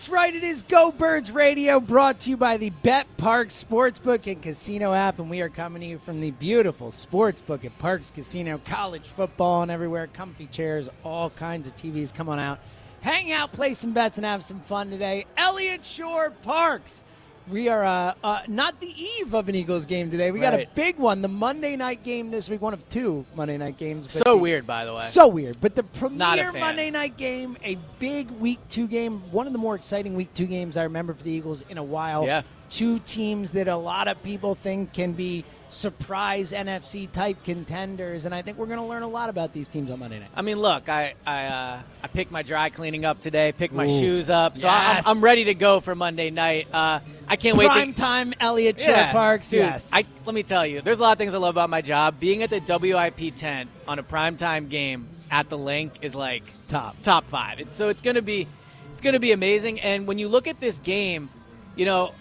[0.00, 0.34] That's right.
[0.34, 4.94] It is Go Birds Radio, brought to you by the Bet Park Sportsbook and Casino
[4.94, 8.58] app, and we are coming to you from the beautiful sportsbook at Parx Casino.
[8.64, 12.14] College football and everywhere, comfy chairs, all kinds of TVs.
[12.14, 12.60] Come on out,
[13.02, 15.26] hang out, play some bets, and have some fun today.
[15.36, 17.04] Eliot Shorr-Parks.
[17.48, 20.30] We are uh, uh, not the eve of an Eagles game today.
[20.30, 23.56] We got a big one, the Monday night game this week, one of two Monday
[23.56, 24.12] night games.
[24.12, 25.00] So the- weird, by the way.
[25.00, 25.60] So weird.
[25.60, 26.52] But the premier.
[26.52, 30.46] Monday night game, a big week two game, one of the more exciting week two
[30.46, 32.24] games I remember for the Eagles in a while.
[32.24, 32.42] Yeah.
[32.70, 38.34] Two teams that a lot of people think can be surprise NFC type contenders, and
[38.34, 40.28] I think we're going to learn a lot about these teams on Monday night.
[40.34, 43.86] I mean, look, I I, uh, I picked my dry cleaning up today, picked my
[43.86, 44.00] Ooh.
[44.00, 45.06] shoes up, so I- Yes.
[45.06, 46.66] I'm, I'm ready to go for Monday night.
[46.72, 47.66] Uh, I can't wait.
[47.66, 49.48] Prime to, time, Eliot Shorr yeah, Parks.
[49.50, 49.90] dude, yes.
[49.92, 52.18] I, let me tell you, there's a lot of things I love about my job.
[52.18, 56.96] Being at the WIP tent on a primetime game at the Linc is like Top.
[57.02, 57.60] top five.
[57.60, 58.46] It's, so it's gonna be
[58.92, 59.80] it's gonna be amazing.
[59.80, 61.28] And when you look at this game,
[61.76, 62.12] you know.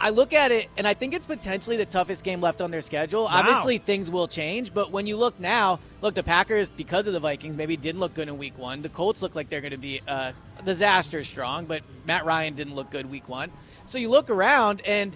[0.00, 2.80] I- look at it and I think it's potentially the toughest game left on their
[2.80, 3.26] schedule.
[3.26, 7.20] Obviously, things will change, but when you look now, look, the Packers, because of the
[7.20, 8.82] Vikings, maybe didn't look good in week one.
[8.82, 10.32] The Colts look like they're going to be uh,
[10.64, 13.50] disaster strong, but Matt Ryan didn't look good week one.
[13.86, 15.14] So you look around and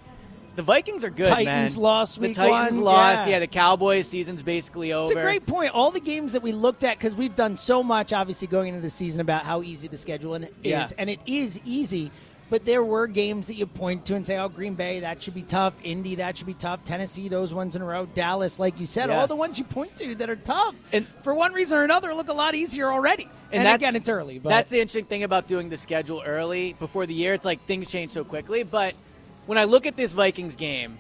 [0.55, 1.83] the Vikings are good, Titans man.
[1.83, 3.25] lost The Titans one, lost.
[3.25, 3.33] yeah.
[3.33, 3.39] Yeah.
[3.41, 5.11] the Cowboys season's basically over.
[5.11, 5.73] It's a great point.
[5.75, 8.83] All the games that we looked at, because we've done so much, obviously, going into
[8.83, 10.87] the season about how easy the schedule is, Yeah.
[10.99, 12.11] and it is easy.
[12.53, 15.33] But there were games that you point to and say, "Oh, Green Bay, that should
[15.33, 15.75] be tough.
[15.83, 16.85] Indy, that should be tough.
[16.85, 18.05] Tennessee, those ones in a row.
[18.05, 19.19] Dallas, like you said, Yeah.
[19.19, 22.13] all the ones you point to that are tough, And- for one reason or another,
[22.15, 23.27] look a lot easier already.
[23.53, 26.75] And, that- again, it's early, but that's the interesting thing about doing the schedule early
[26.75, 27.33] before the year.
[27.33, 28.65] It's like things change so quickly.
[28.65, 28.97] But
[29.47, 30.99] when I look at this Vikings game,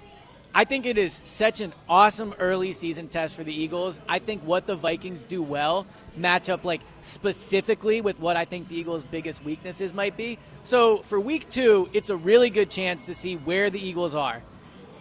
[0.55, 4.01] I think it is such an awesome early season test for the Eagles.
[4.09, 5.87] I think what the Vikings do well
[6.17, 10.39] match up like specifically with what I think the Eagles' biggest weaknesses might be.
[10.63, 14.43] So for week two, it's a really good chance to see where the Eagles are.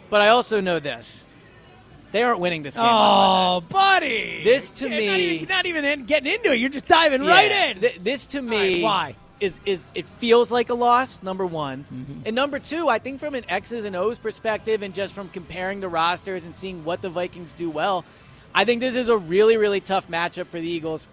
[0.10, 1.26] But I also know this.
[2.14, 2.86] They aren't winning this game.
[2.88, 4.44] Oh, buddy!
[4.44, 6.60] This to You're me- not even, not even getting into it.
[6.60, 7.30] You're just diving Yeah.
[7.30, 7.80] right in.
[7.82, 9.16] Th- this to me, right, why?
[9.42, 11.22] Is is it feels like a loss.
[11.22, 12.22] Number one, Mm-hmm.
[12.28, 15.82] and number two, I think from an X's and O's perspective, and just from comparing
[15.82, 18.06] the rosters and seeing what the Vikings do well,
[18.56, 21.08] I think this is a really really tough matchup for the Eagles.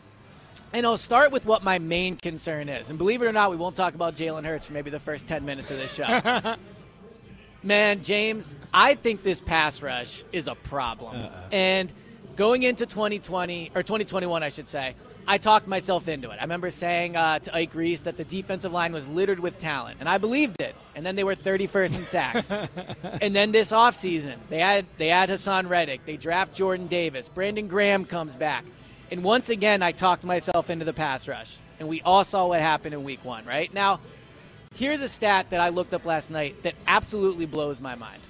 [0.71, 2.91] And I'll start with what my main concern is.
[2.91, 5.27] And believe it or not, we won't talk about Jalen Hurts for maybe the first
[5.27, 6.05] 10 minutes of this show.
[7.63, 11.27] Man, James, I think this pass rush is a problem.
[11.51, 11.91] And
[12.37, 14.95] going into 2020 or 2021, I should say,
[15.31, 16.39] I talked myself into it.
[16.39, 19.99] I remember saying uh, to Ike Reese that the defensive line was littered with talent,
[20.01, 20.75] and I believed it.
[20.95, 22.51] And then they were 31st in sacks.
[23.21, 27.69] and then this offseason, they had they had Haason Reddick, they draft Jordan Davis, Brandon
[27.69, 28.65] Graham comes back,
[29.11, 31.59] and once again I talked myself into the pass rush.
[31.79, 33.45] And we all saw what happened in Week One.
[33.45, 34.01] Right now,
[34.77, 38.23] here's a stat that I looked up last night that absolutely blows my mind.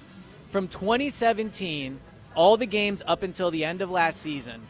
[0.51, 1.97] From 2017,
[2.35, 4.61] all the games up until the end of last season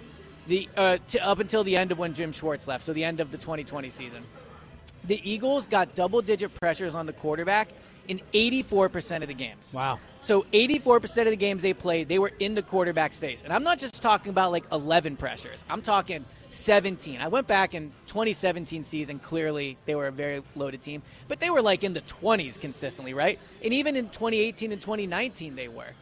[0.49, 3.21] the uh, to, up until the end of when Jim Schwartz left, so the end
[3.21, 4.23] of the 2020 season.
[5.05, 7.69] The Eagles got double digit pressures on the quarterback
[8.09, 9.71] in 84% of the games.
[9.73, 9.99] Wow.
[10.21, 13.43] So 84% of the games they played, they were in the quarterback's face.
[13.43, 15.63] And I'm not just talking about like 11 pressures.
[15.69, 17.21] I'm talking 17.
[17.21, 21.51] I went back in 2017 season, clearly they were a very loaded team, but they
[21.51, 23.39] were like in the 20s consistently, right?
[23.63, 25.93] And even in 2018 and 2019 they were.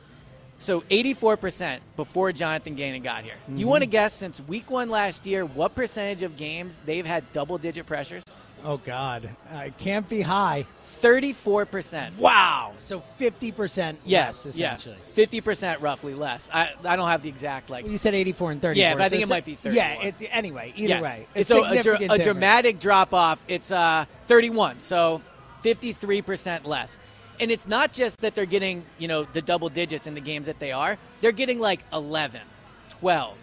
[0.59, 3.33] So 84% before Jonathan Gannon got here.
[3.33, 3.56] Mm-hmm.
[3.56, 7.06] Do you want to guess since week one last year what percentage of games they've
[7.06, 8.24] had double digit pressures?
[8.63, 9.30] Oh, God.
[9.54, 10.65] Uh, it can't be high.
[11.01, 12.18] 34%.
[12.18, 12.74] Wow.
[12.80, 14.98] So 50% yes, less, essentially.
[15.15, 15.25] Yeah.
[15.25, 16.50] 50% roughly less.
[16.51, 17.83] I, I don't have the exact, like.
[17.83, 18.81] Well, you said 84 and 34.
[18.81, 19.71] Yeah, but I think so it might be 34.
[19.71, 21.03] Yeah, it, anyway, either yes.
[21.03, 21.44] way.
[21.44, 24.81] so a, dr- a dramatic drop off, it's uh, 31.
[24.81, 25.21] So
[25.63, 26.98] 53% less.
[27.39, 30.48] And it's not just that they're getting, you know, the double digits in the games
[30.48, 30.98] that they are.
[31.22, 32.42] They're getting like 11,
[33.00, 33.38] 12.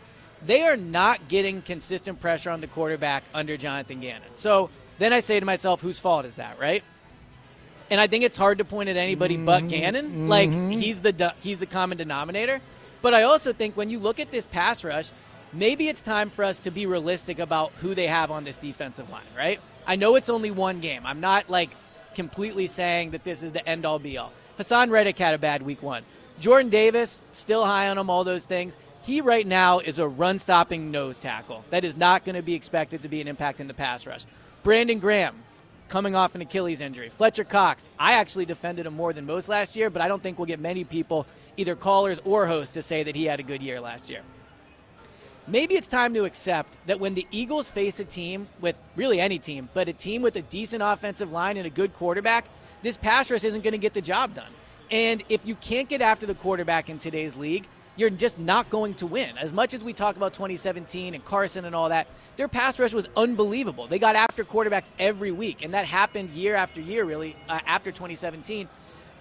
[0.45, 4.35] They are not getting consistent pressure on the quarterback under Jonathan Gannon.
[4.35, 6.83] So then I say to myself, whose fault is that, right?
[7.91, 9.47] And I think it's hard to point at anybody mm-hmm.
[9.47, 10.07] but Gannon.
[10.07, 10.29] Mm-hmm.
[10.29, 12.61] Like he's the he's the common denominator.
[13.03, 15.13] But I also think when you look at this pass rush,
[15.53, 19.11] maybe it's time for us to be realistic about who they have on this defensive
[19.11, 19.61] line, right?
[19.87, 21.03] I know it's only one game.
[21.05, 21.71] I'm not like
[22.15, 24.33] completely saying that this is the end all be all.
[24.59, 26.05] Haason Reddick had a bad week one.
[26.41, 28.77] Jordan Davis, still high on him, all those things.
[29.03, 31.65] He right now is a run stopping nose tackle.
[31.71, 34.25] That is not going to be expected to be an impact in the pass rush.
[34.63, 35.43] Brandon Graham,
[35.89, 37.11] coming off an Achilles injury.
[37.11, 40.39] Fletcher Cox, I actually defended him more than most last year, but I don't think
[40.39, 41.27] we'll get many people,
[41.57, 44.23] either callers or hosts, to say that he had a good year last year
[45.47, 49.39] maybe it's time to accept that when the Eagles face a team with really any
[49.39, 52.47] team, but a team with a decent offensive line and a good quarterback,
[52.83, 54.51] this pass rush isn't going to get the job done.
[54.91, 58.95] And if you can't get after the quarterback in today's league, you're just not going
[58.95, 59.39] to win.
[59.39, 62.07] As much as we talk about 2017 and Carson and all that,
[62.37, 63.87] their pass rush was unbelievable.
[63.87, 67.93] They got after quarterbacks every week, and that happened year after year, really, uh, after
[67.93, 68.69] 2017.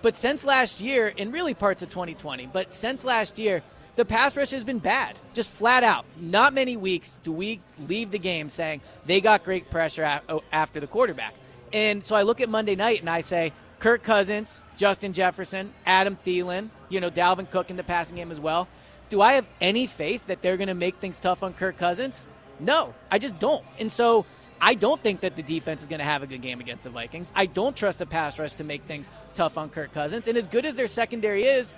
[0.02, 3.62] But since last year, and really parts of 2020, but since last year,
[3.96, 6.06] the pass rush has been bad, just flat out.
[6.18, 10.80] Not many weeks do we leave the game saying they got great pressure oh, after
[10.80, 11.36] the quarterback.
[11.72, 16.18] And so I look at Monday night and I say, Kirk Cousins, Justin Jefferson, Adam
[16.26, 18.68] Thielen, you know, Dalvin Cook in the passing game as well.
[19.10, 22.30] Do I have any faith that they're going to make things tough on Kirk Cousins?
[22.60, 23.64] No, I just don't.
[23.80, 24.26] And so
[24.62, 26.90] I don't think that the defense is going to have a good game against the
[26.90, 27.32] Vikings.
[27.36, 30.28] I don't trust the pass rush to make things tough on Kirk Cousins.
[30.28, 31.74] And as good as their secondary is,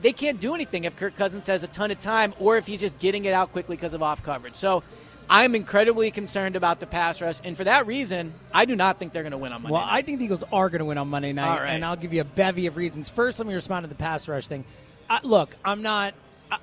[0.00, 2.80] they can't do anything if Kirk Cousins has a ton of time or if he's
[2.80, 4.54] just getting it out quickly because of off coverage.
[4.54, 4.82] So
[5.28, 9.12] I'm incredibly concerned about the pass rush, and for that reason, I do not think
[9.12, 9.72] they're going to win on Monday.
[9.72, 9.94] Well, night.
[9.94, 12.20] I think the Eagles are going to win on Monday night, and I'll give you
[12.20, 13.08] a bevy of reasons.
[13.08, 14.64] First, let me respond to the pass rush thing.
[15.10, 16.14] Uh, look, I'm not,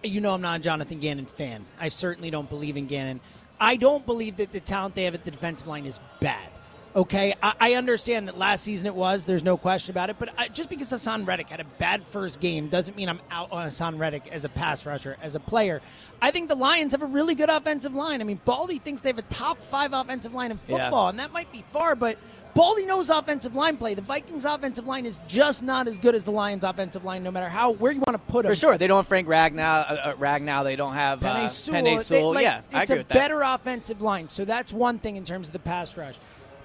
[0.02, 1.66] you know, I'm not a Jonathan Gannon fan.
[1.80, 3.20] I certainly don't believe in Gannon.
[3.60, 6.48] I don't believe that the talent they have at the defensive line is bad.
[6.96, 9.26] Okay, I, I, understand that last season it was.
[9.26, 10.18] There's no question about it.
[10.20, 13.52] But I, just because Haason Reddick had a bad first game doesn't mean I'm out
[13.52, 15.82] on Haason Reddick as a pass rusher, as a player.
[16.22, 18.22] I think the Lions have a really good offensive line.
[18.22, 21.10] I mean, Baldy thinks they have a top five offensive line in football, yeah.
[21.10, 22.18] and that might be far, but
[22.54, 23.96] Baldy knows offensive line play.
[23.96, 27.32] The Vikings' offensive line is just not as good as the Lions' offensive line, no
[27.32, 28.52] matter how where you want to put them.
[28.52, 29.60] For sure, they don't have Frank Ragnow.
[29.60, 30.64] Uh, uh, Ragnow.
[30.64, 31.36] They don't have uh.
[31.36, 32.34] Penei Sewell.
[32.34, 34.30] They, like, yeah, it's a better offensive line.
[34.30, 36.16] So that's one thing in terms of the pass rush.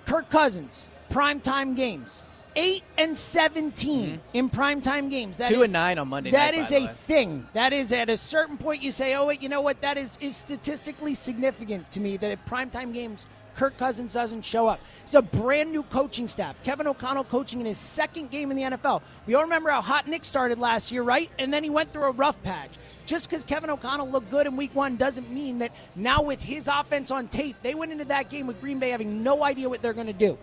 [0.08, 2.24] Kirk Cousins, primetime games.
[2.56, 4.18] 8 and 17 mm-hmm.
[4.32, 5.36] in primetime games.
[5.36, 7.46] That 2 is, and 9 on Monday That night, is a thing.
[7.52, 9.80] That is at a certain point you say, oh, wait, you know what?
[9.82, 13.26] That is, is statistically significant to me that at primetime games,
[13.58, 14.78] Kirk Cousins doesn't show up.
[15.02, 16.62] It's a brand new coaching staff.
[16.62, 19.02] Kevin O'Connell coaching in his second game in the NFL.
[19.26, 21.28] We all remember how hot Nick started last year, right?
[21.40, 22.70] And then he went through a rough patch
[23.04, 26.68] just because Kevin O'Connell looked good in week one doesn't mean that now with his
[26.68, 29.82] offense on tape, they went into that game with Green Bay having no idea what
[29.82, 30.38] they're going to do.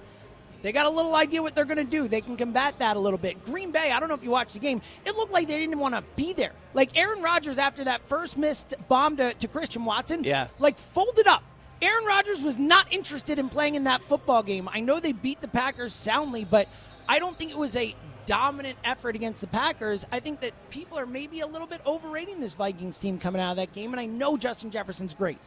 [0.61, 2.09] They got a little idea what they're going to do.
[2.09, 3.45] They can combat that a little bit.
[3.45, 5.79] Green Bay, I don't know if you watched the game, it looked like they didn't
[5.79, 6.51] want to be there.
[6.73, 10.47] Like Aaron Rodgers, after that first missed bomb to, to Christian Watson, yeah.
[10.59, 11.43] like folded up.
[11.81, 14.69] Aaron Rodgers was not interested in playing in that football game.
[14.71, 16.67] I know they beat the Packers soundly, but
[17.07, 20.05] I don't think it was a dominant effort against the Packers.
[20.11, 23.51] I think that people are maybe a little bit overrating this Vikings team coming out
[23.51, 25.37] of that game, and I know Justin Jefferson's great.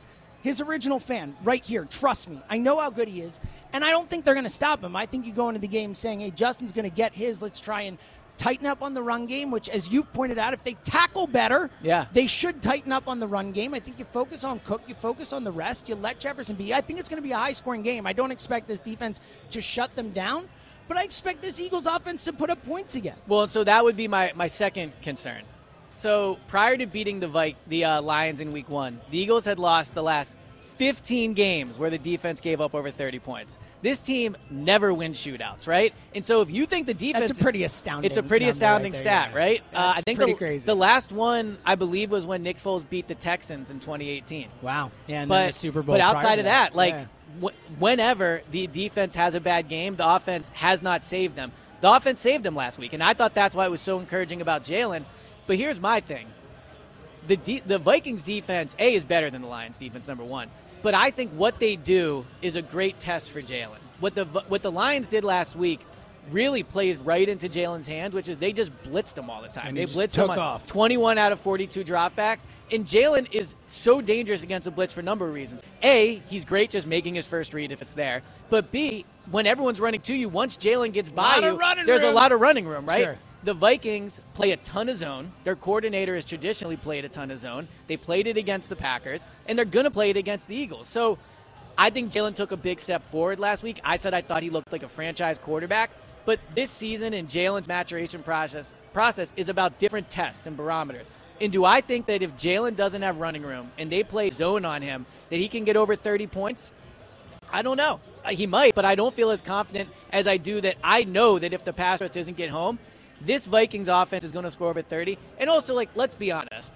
[0.42, 2.40] His original fan, right here, trust me.
[2.48, 3.40] I know how good he is,
[3.72, 4.94] and I don't think they're going to stop him.
[4.94, 7.42] I think you go into the game saying, hey, Justin's going to get his.
[7.42, 7.98] Let's try and
[8.38, 11.70] tighten up on the run game, which, as you've pointed out, if they tackle better,
[11.82, 12.06] yeah.
[12.12, 13.74] they should tighten up on the run game.
[13.74, 16.72] I think you focus on Cook, you focus on the rest, you let Jefferson be.
[16.72, 18.06] I think it's going to be a high scoring game.
[18.06, 20.48] I don't expect this defense to shut them down,
[20.86, 23.16] but I expect this Eagles offense to put up points again.
[23.26, 25.42] Well, so that would be my, my second concern.
[25.94, 29.58] So prior to beating the Vi- the uh, Lions in Week One, the Eagles had
[29.58, 30.36] lost the last
[30.76, 33.58] 15 games where the defense gave up over 30 points.
[33.80, 35.94] This team never wins shootouts, right?
[36.14, 38.92] And so if you think the defense That's a pretty astounding It's a pretty astounding
[38.92, 39.38] right stat, yeah.
[39.38, 39.62] right?
[39.72, 40.66] Uh, I think pretty the, crazy.
[40.66, 44.48] the last one I believe was when Nick Foles beat the Texans in 2018.
[44.62, 44.90] Wow.
[45.06, 47.04] Yeah, and but then the Super Bowl But outside of that, like Yeah.
[47.50, 51.52] wh- whenever the defense has a bad game, the offense has not saved them.
[51.80, 54.40] The offense saved them last week, and I thought that's why it was so encouraging
[54.40, 55.04] about Jalen.
[55.46, 56.26] But here's my thing:
[57.28, 60.50] the de- the Vikings defense a is better than the Lions defense, number one.
[60.82, 63.78] But I think what they do is a great test for Jalen.
[64.00, 65.80] What the what the Lions did last week
[66.30, 69.68] really plays right into Jalen's hands, which is they just blitzed him all the time.
[69.68, 70.66] And they he blitzed him on off.
[70.66, 72.46] 21 out of 42 dropbacks.
[72.70, 75.62] And Jalen is so dangerous against a blitz for a number of reasons.
[75.82, 78.22] A, he's great just making his first read if it's there.
[78.50, 82.32] But B, when everyone's running to you, once Jalen gets by you, there's a lot
[82.32, 83.04] of running room, right?
[83.04, 83.18] Sure.
[83.44, 85.30] The Vikings play a ton of zone.
[85.44, 87.68] Their coordinator has traditionally played a ton of zone.
[87.86, 90.88] They played it against the Packers, and they're going to play it against the Eagles.
[90.88, 91.18] So
[91.76, 93.80] I think Jalen took a big step forward last week.
[93.84, 95.90] I said I thought he looked like a franchise quarterback.
[96.24, 101.10] But this season and Jalen's maturation process process is about different tests and barometers.
[101.40, 104.64] And do I think that if Jalen doesn't have running room and they play zone
[104.64, 106.72] on him, that he can get over 30 points?
[107.50, 108.00] I don't know.
[108.24, 111.38] Uh, He might, but I don't feel as confident as I do that I know
[111.38, 112.78] that if the pass rush doesn't get home,
[113.20, 115.18] this Vikings offense is going to score over 30.
[115.38, 116.74] And also, like, let's be honest.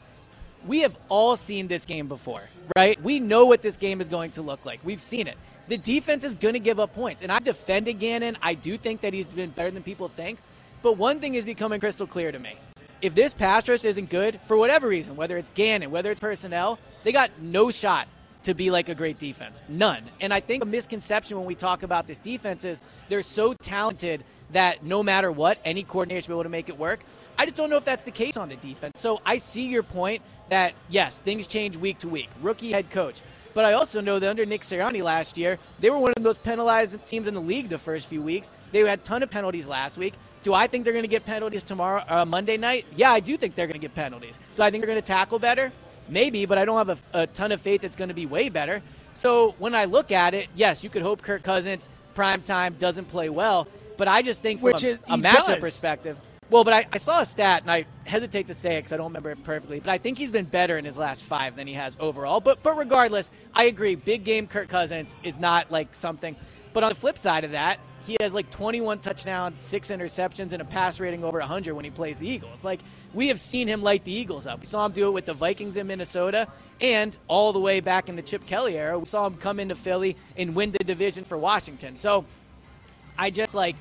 [0.67, 2.43] We have all seen this game before,
[2.77, 3.01] right?
[3.03, 4.81] We know what this game is going to look like.
[4.85, 5.37] We've seen it.
[5.69, 7.23] The defense is going to give up points.
[7.23, 8.37] And I defended Gannon.
[8.43, 10.39] I do think that he's been better than people think.
[10.83, 12.55] But one thing is becoming crystal clear to me.
[13.01, 16.79] If this pass rush isn't good, for whatever reason, whether it's Gannon, whether it's personnel,
[17.03, 18.07] they got no shot
[18.45, 19.63] to be like a great defense.
[19.69, 20.05] None.
[20.21, 24.25] And I think a misconception when we talk about this defense is they're so talented
[24.53, 27.01] that no matter what, any coordinator should be able to make it work.
[27.39, 29.01] I just don't know if that's the case on the defense.
[29.01, 32.29] So I see your point that, yes, things change week to week.
[32.41, 33.23] Rookie head coach.
[33.55, 36.23] But I also know that under Nick Sirianni last year, they were one of the
[36.23, 38.51] most penalized teams in the league the first few weeks.
[38.71, 40.15] They had a ton of penalties last week.
[40.43, 42.87] Do I think they're going to get penalties tomorrow, uh, Monday night?
[42.97, 44.39] Yeah, I do think they're going to get penalties.
[44.57, 45.71] Do I think they're going to tackle better?
[46.09, 48.49] Maybe, but I don't have a, a ton of faith that's going to be way
[48.49, 48.83] better.
[49.15, 53.07] So when I look at it, yes, you could hope Kirk Cousins prime time doesn't
[53.07, 53.69] play well,
[54.03, 55.59] but I just think from Which a, is- a matchup does.
[55.61, 56.19] perspective.
[56.51, 58.97] Well, but I, I saw a stat, and I hesitate to say it because I
[58.97, 59.79] don't remember it perfectly.
[59.79, 62.41] But I think he's been better in his last five than he has overall.
[62.41, 63.95] But but regardless, I agree.
[63.95, 66.35] Big game Kirk Cousins is not like something.
[66.73, 70.61] But on the flip side of that, he has like 21 touchdowns, six interceptions, and
[70.61, 72.65] a pass rating over 100 when he plays the Eagles.
[72.65, 72.81] Like
[73.15, 74.59] we have seen him light the Eagles up.
[74.63, 76.49] We saw him do it with the Vikings in Minnesota,
[76.81, 79.77] and all the way back in the Chip Kelly era, we saw him come into
[79.77, 81.95] Philly and win the division for Washington.
[81.95, 82.25] So
[83.19, 83.77] I just like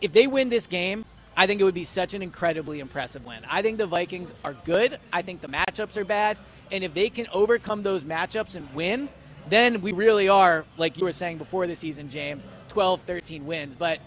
[0.00, 1.04] if they win this game,
[1.36, 3.44] I think it would be such an incredibly impressive win.
[3.48, 4.98] I think the Vikings are good.
[5.12, 6.36] I think the matchups are bad.
[6.70, 9.08] And if they can overcome those matchups and win,
[9.48, 13.74] then we really are, like you were saying before the season, James, 12, 13 wins.
[13.74, 14.00] But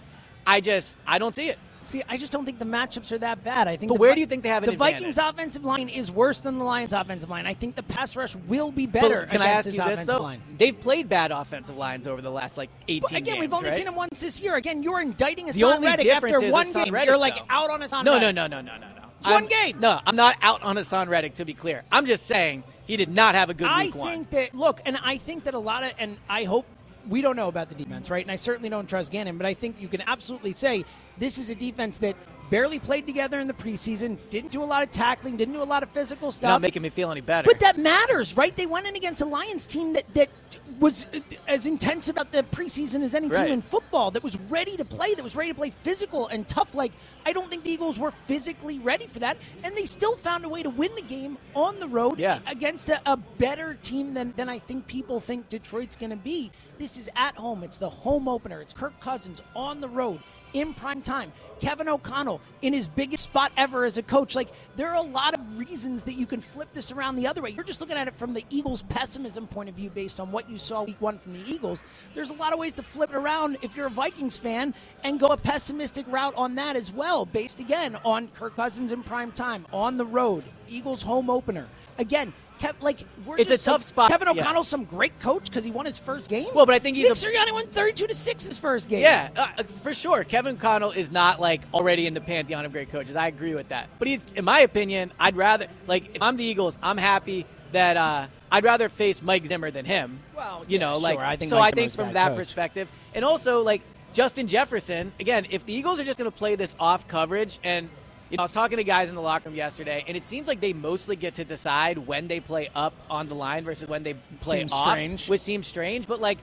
[0.45, 1.57] I just, I don't see it.
[1.83, 3.67] See, I just don't think the matchups are that bad.
[3.67, 3.89] I think.
[3.89, 6.09] But the where Vi- do you think they have an the Vikings' offensive line is
[6.09, 7.45] worse than the Lions' offensive line.
[7.45, 10.21] I think the pass rush will be better But can I ask you this, though?
[10.21, 10.41] line.
[10.57, 13.67] They've played bad offensive lines over the last, like, 18 But again, games, we've only
[13.69, 13.77] right?
[13.77, 14.55] seen him once this year.
[14.55, 16.93] Again, you're indicting The Haason only Reddick after one Haason game.
[16.93, 17.41] Reddick, you're like though.
[17.50, 18.35] out on Haason No, no, Reddick.
[18.35, 19.03] no, no, no, no, no.
[19.17, 19.79] It's one I'm- game.
[19.81, 21.83] No, I'm not out on Haason Reddick, to be clear.
[21.91, 24.09] I'm just saying he did not have a good I week one.
[24.13, 26.65] think that look, and I think that a lot of, and I hope
[27.10, 28.24] we don't know about the defense, right?
[28.24, 30.86] And I certainly don't trust Gannon, but I think you can absolutely say
[31.17, 32.15] this is a defense that
[32.50, 35.63] barely played together in the preseason, didn't do a lot of tackling, didn't do a
[35.63, 36.50] lot of physical stuff.
[36.50, 37.47] not making me feel any better.
[37.47, 38.55] But that matters, right?
[38.55, 40.29] They went in against a Lions team that, that
[40.79, 41.07] was
[41.47, 43.45] as intense about the preseason as any Right.
[43.45, 46.47] team in football, that was ready to play, that was ready to play physical and
[46.47, 46.75] tough.
[46.75, 46.91] Like,
[47.25, 49.38] I don't think the Eagles were physically ready for that.
[49.63, 52.39] And they still found a way to win the game on the road Yeah.
[52.47, 56.51] against a, a better team than, than I think people think Detroit's going to be.
[56.77, 57.63] This is at home.
[57.63, 58.62] It's the home opener.
[58.62, 60.19] It's Kirk Cousins on the road
[60.53, 61.31] in prime time.
[61.60, 64.36] Kevin O'Connell in his biggest spot ever as a coach.
[64.36, 67.41] Like, there are a lot of reasons that you can flip this around the other
[67.41, 67.51] way.
[67.51, 70.50] You're just looking at it from the Eagles' pessimism point of view based on what
[70.50, 71.83] you saw week one from the Eagles.
[72.13, 75.19] There's a lot of ways to flip it around if you're a Vikings fan and
[75.19, 79.31] go a pessimistic route on that as well, based again on Kirk Cousins in prime
[79.31, 81.67] time, on the road, Eagles home opener.
[81.98, 82.33] Again,
[82.63, 84.41] Kev, like we're It's a tough some- spot, Kevin yeah.
[84.41, 86.48] O'Connell's some great coach because he won his first game.
[86.55, 89.01] Well, but I think he's Nick a- Sirianni won thirty-two to six his first game.
[89.01, 90.24] Yeah, uh, for sure.
[90.24, 93.15] Kevin O'Connell is not like already in the pantheon of great coaches.
[93.15, 93.89] I agree with that.
[94.00, 97.98] But he's, in my opinion, I'd rather like if I'm the Eagles, I'm happy that
[97.98, 100.20] uh, I'd rather face Mike Zimmer than him.
[100.36, 101.01] Well, you yeah, know, sure.
[101.01, 101.58] like I think so.
[101.58, 102.38] Mike I think Zimmer's from that coach.
[102.38, 103.82] perspective, and also like
[104.13, 105.12] Justin Jefferson.
[105.20, 107.89] Again, if the Eagles are just going to play this off coverage and.
[108.38, 110.74] I was talking to guys in the locker room yesterday, and it seems like they
[110.74, 114.60] mostly get to decide when they play up on the line versus when they play
[114.60, 115.30] Seems off, strange.
[115.30, 116.08] which seems strange.
[116.08, 116.39] But like,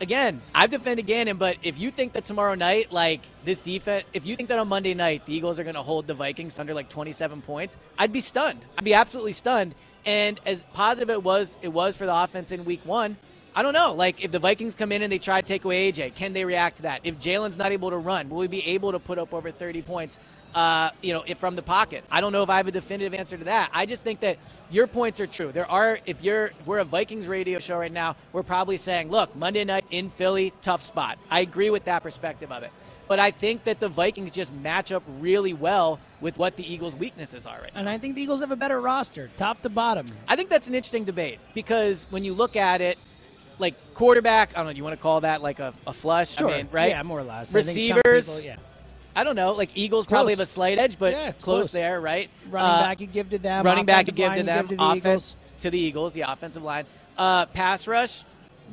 [0.00, 4.24] again, I've defended Gannon, but if you think that tomorrow night, like this defense, if
[4.24, 6.72] you think that on Monday night the Eagles are going to hold the Vikings under
[6.72, 8.64] like 27 points, I'd be stunned.
[8.78, 9.74] I'd be absolutely stunned.
[10.06, 13.16] And as positive it was, it was for the offense in Week One.
[13.54, 13.92] I don't know.
[13.92, 16.46] Like, if the Vikings come in and they try to take away AJ, can they
[16.46, 17.02] react to that?
[17.04, 19.82] If Jalen's not able to run, will we be able to put up over 30
[19.82, 20.18] points?
[20.54, 22.04] Uh, you know, from the pocket.
[22.10, 23.70] I don't know if I have a definitive answer to that.
[23.72, 24.36] I just think that
[24.70, 25.50] your points are true.
[25.50, 29.10] There are, if you're, if we're a Vikings radio show right now, we're probably saying,
[29.10, 31.18] look, Monday night in Philly, tough spot.
[31.30, 32.70] I agree with that perspective of it.
[33.08, 36.94] But I think that the Vikings just match up really well with what the Eagles'
[36.94, 37.80] weaknesses are right now.
[37.80, 40.06] And I think the Eagles have a better roster, top to bottom.
[40.28, 42.98] I think that's an interesting debate because when you look at it,
[43.58, 46.36] like quarterback, I don't know, you want to call that like a, a flush?
[46.36, 46.50] Sure.
[46.50, 46.90] I mean, right?
[46.90, 47.54] Yeah, more or less.
[47.54, 48.56] I think some Receivers, people- yeah.
[49.14, 49.52] I don't know.
[49.52, 51.72] Like Eagles probably have a slight edge, but Yeah, close, close.
[51.72, 52.30] there, right?
[52.50, 53.64] Running Uh, back you give to them.
[53.64, 54.68] running back you give to them.
[54.68, 55.36] to the offense Eagles.
[55.60, 56.84] to the Eagles, yeah, offensive line.
[57.18, 58.24] Uh, pass rush,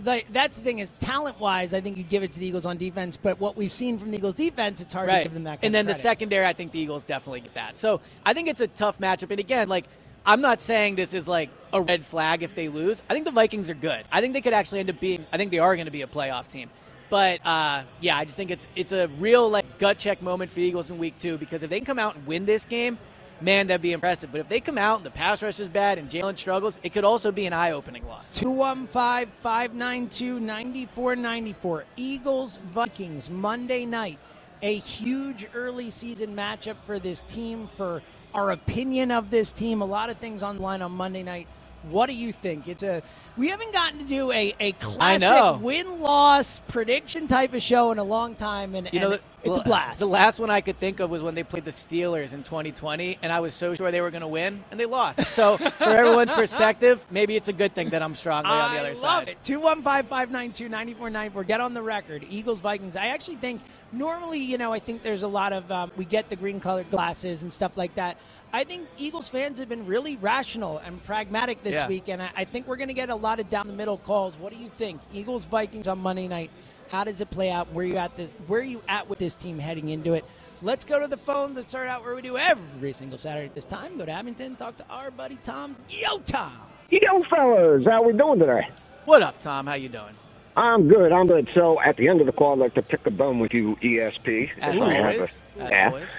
[0.03, 2.65] The, that's the thing is talent wise, I think you give it to the Eagles
[2.65, 3.17] on defense.
[3.17, 5.59] But what we've seen from the Eagles defense, it's hard to give them that.
[5.61, 7.77] And then the secondary, I think the Eagles definitely get that.
[7.77, 9.29] So I think it's a tough matchup.
[9.31, 9.85] And again, like
[10.25, 13.01] I'm not saying this is like a red flag if they lose.
[13.09, 14.03] I think the Vikings are good.
[14.11, 15.25] I think they could actually end up being.
[15.33, 16.69] I think they are going to be a playoff team.
[17.09, 20.55] But uh, yeah, I just think it's it's a real like gut check moment for
[20.55, 22.97] the Eagles in week two because if they can come out and win this game,
[23.41, 24.31] man, that'd be impressive.
[24.31, 26.93] But if they come out and the pass rush is bad and Jalen struggles, it
[26.93, 28.35] could also be an eye opening loss.
[28.35, 31.85] 215 592 9494.
[31.97, 34.19] Eagles Vikings Monday night.
[34.61, 38.01] A huge early season matchup for this team, for
[38.33, 39.81] our opinion of this team.
[39.81, 41.47] A lot of things on the line on Monday night.
[41.83, 42.67] What do you think?
[42.67, 43.01] It's a
[43.37, 47.97] we haven't gotten to do a, a classic win loss prediction type of show in
[47.97, 49.99] a long time, and, You know, and the- it's a blast.
[49.99, 53.19] The last one I could think of was when they played the Steelers in 2020,
[53.21, 55.21] and I was so sure they were going to win, and they lost.
[55.27, 58.79] So, for everyone's perspective, maybe it's a good thing that I'm strongly on the I
[58.81, 59.29] other love side.
[59.29, 59.37] it.
[59.45, 61.43] 215 592 9494.
[61.45, 62.25] Get on the record.
[62.29, 62.97] Eagles, Vikings.
[62.97, 63.61] I actually think,
[63.91, 66.89] normally, you know, I think there's a lot of, um, we get the green colored
[66.91, 68.17] glasses and stuff like that.
[68.51, 71.87] I think Eagles fans have been really rational and pragmatic this Yeah.
[71.87, 73.97] week, and I, I think we're going to get a lot of down the middle
[73.97, 74.37] calls.
[74.37, 75.01] What do you think?
[75.13, 76.49] Eagles, Vikings on Monday night.
[76.89, 77.71] How does it play out?
[77.71, 78.17] Where you at?
[78.17, 80.25] This, where are you at with this team heading into it?
[80.63, 81.55] Let's go to the phones.
[81.55, 83.97] Let's start out where we do every single Saturday at this time.
[83.97, 85.75] Go to Abington, talk to our buddy Tom.
[85.89, 86.51] Yo, Tom.
[86.89, 88.67] Yo, fellas, how we doing today?
[89.05, 89.67] What up, Tom?
[89.67, 90.15] How you doing?
[90.59, 91.11] I'm good.
[91.13, 91.49] I'm good.
[91.53, 93.77] So, at the end of the call, I'd like to pick a bone with you,
[93.77, 94.51] ESP.
[94.61, 95.41] As if I have always.
[95.57, 95.87] a- As yeah.
[95.87, 96.09] always.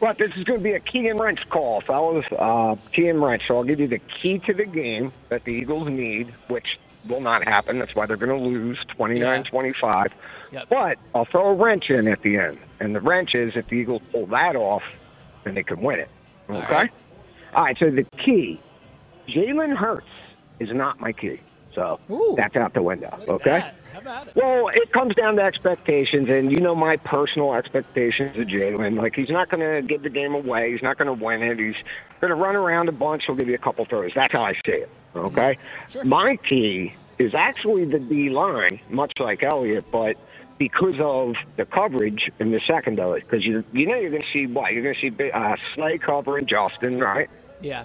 [0.00, 2.26] But this is going to be a key and wrench call, fellas.
[2.30, 3.42] Uh, key and wrench.
[3.48, 7.20] So I'll give you the key to the game that the Eagles need, which will
[7.20, 7.78] not happen.
[7.78, 10.12] That's why they're going to lose 29-25.
[10.52, 10.68] Yep.
[10.68, 12.58] But I'll throw a wrench in at the end.
[12.78, 14.82] And the wrench is if the Eagles pull that off,
[15.44, 16.10] then they can win it.
[16.48, 16.60] Okay?
[16.60, 16.90] All right.
[17.54, 18.60] All right, so the key,
[19.26, 20.06] Jalen Hurts
[20.60, 21.40] is not my key.
[21.78, 22.34] So Ooh.
[22.36, 23.16] that's out the window.
[23.28, 23.50] Okay?
[23.50, 23.74] that.
[23.92, 24.34] How about it?
[24.34, 28.98] Well, it comes down to expectations, and you know my personal expectations of Jalen.
[28.98, 30.72] Like he's not going to give the game away.
[30.72, 31.60] He's not going to win it.
[31.60, 31.76] He's
[32.20, 33.24] going to run around a bunch.
[33.26, 34.10] He'll give you a couple throws.
[34.12, 34.90] That's how I see it.
[35.14, 35.56] Okay.
[35.88, 36.04] Sure.
[36.04, 40.16] My key is actually the D line, much like Eliot, but
[40.58, 44.46] because of the coverage in the secondary, because you you know you're going to see
[44.46, 47.30] what you're going to see uh, Slay covering Justin, right?
[47.60, 47.84] Yeah.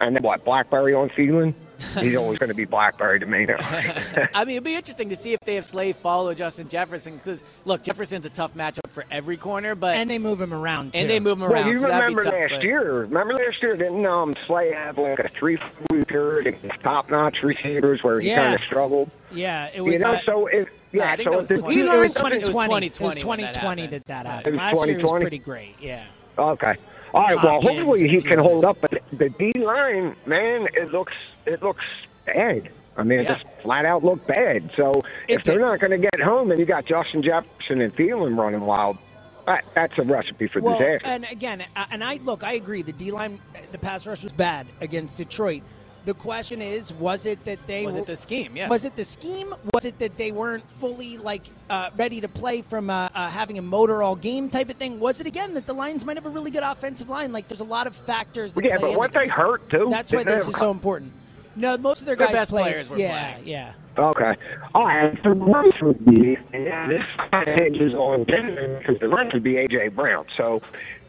[0.00, 1.54] And then what Blackberry on Thielen.
[1.98, 3.46] He's always going to be Blackberry to me.
[4.34, 7.42] I mean, it'd be interesting to see if they have Slay follow Justin Jefferson because,
[7.64, 10.92] look, Jefferson's a tough matchup for every corner, but And they move him around.
[10.92, 11.00] Too.
[11.00, 11.68] and they move him Well, around.
[11.70, 12.92] you so that'd remember be tough, last but- year?
[13.00, 13.76] Remember last year?
[13.76, 18.36] Didn't um, Slay have like a three-weeker against top-notch receivers where he Yeah.
[18.36, 19.10] kind of struggled?
[19.32, 20.00] Yeah, it You was.
[20.02, 21.98] know, uh, so if Nah, yeah, I think so that if was the 20 it
[21.98, 22.36] was 2020.
[22.36, 24.02] It was 2020 when that 2020 happened.
[24.06, 24.54] that that It happened.
[24.54, 25.74] was Last year was pretty great.
[25.80, 26.04] Yeah.
[26.38, 26.74] Okay.
[27.14, 27.36] All right.
[27.42, 28.78] Well, hopefully he can hold up.
[28.80, 31.14] But the D line, man, it looks
[31.46, 31.84] it looks
[32.26, 32.68] bad.
[32.96, 33.34] I mean, it Yeah.
[33.38, 34.70] just flat out look bad.
[34.76, 37.94] So It if they're not going to get home, and you got Justin Jefferson and
[37.94, 38.98] Thielen running wild,
[39.46, 41.06] that, that's a recipe for Well, disaster.
[41.06, 42.82] and again, uh, and I look, I agree.
[42.82, 43.40] The D line,
[43.72, 45.62] the pass rush was bad against Detroit.
[46.04, 48.54] The question is, was it that they Was it the scheme?
[48.56, 48.68] Yeah.
[48.68, 49.54] Was it the scheme?
[49.72, 53.56] Was it that they weren't fully like uh, ready to play from uh, uh, having
[53.56, 55.00] a motor all game type of thing?
[55.00, 57.32] Was it again that the Lions might have a really good offensive line?
[57.32, 58.52] Like, there's a lot of factors.
[58.52, 59.86] That yeah, play but weren't they hurt too?
[59.90, 61.12] That's why Didn't they this is so important.
[61.56, 62.62] No, most of their Their guys best played.
[62.64, 63.46] players were yeah, playing.
[63.48, 63.72] yeah.
[63.96, 64.34] Okay.
[64.74, 65.16] All right.
[65.22, 69.32] So the rest would be, and this kind of hinges on Denver because the rest
[69.34, 69.88] would be A.J.
[69.88, 70.26] Brown.
[70.36, 70.60] So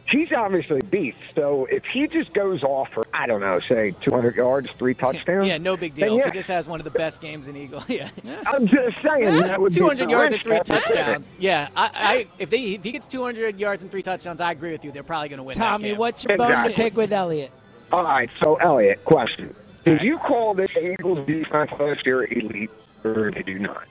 [0.08, 1.18] he's obviously a beast.
[1.34, 5.48] So if he just goes off for, I don't know, say 200 yards, three touchdowns.
[5.48, 6.18] Yeah, no big then deal.
[6.18, 6.32] If yeah.
[6.32, 8.10] he just has one of the best games in Eagle, yeah.
[8.46, 11.34] I'm just saying that would be 200 yards and three touchdowns.
[11.38, 14.72] Yeah, I, I if they if he gets 200 yards and three touchdowns, I agree
[14.72, 14.92] with you.
[14.92, 15.58] They're probably going to win.
[15.58, 15.98] that Tommy, game.
[15.98, 17.50] what's your bone to pick with Eliot?
[17.92, 18.30] All right.
[18.42, 22.70] So Eliot, question: Did you call this Eagles defense last year elite,
[23.04, 23.86] or did you not?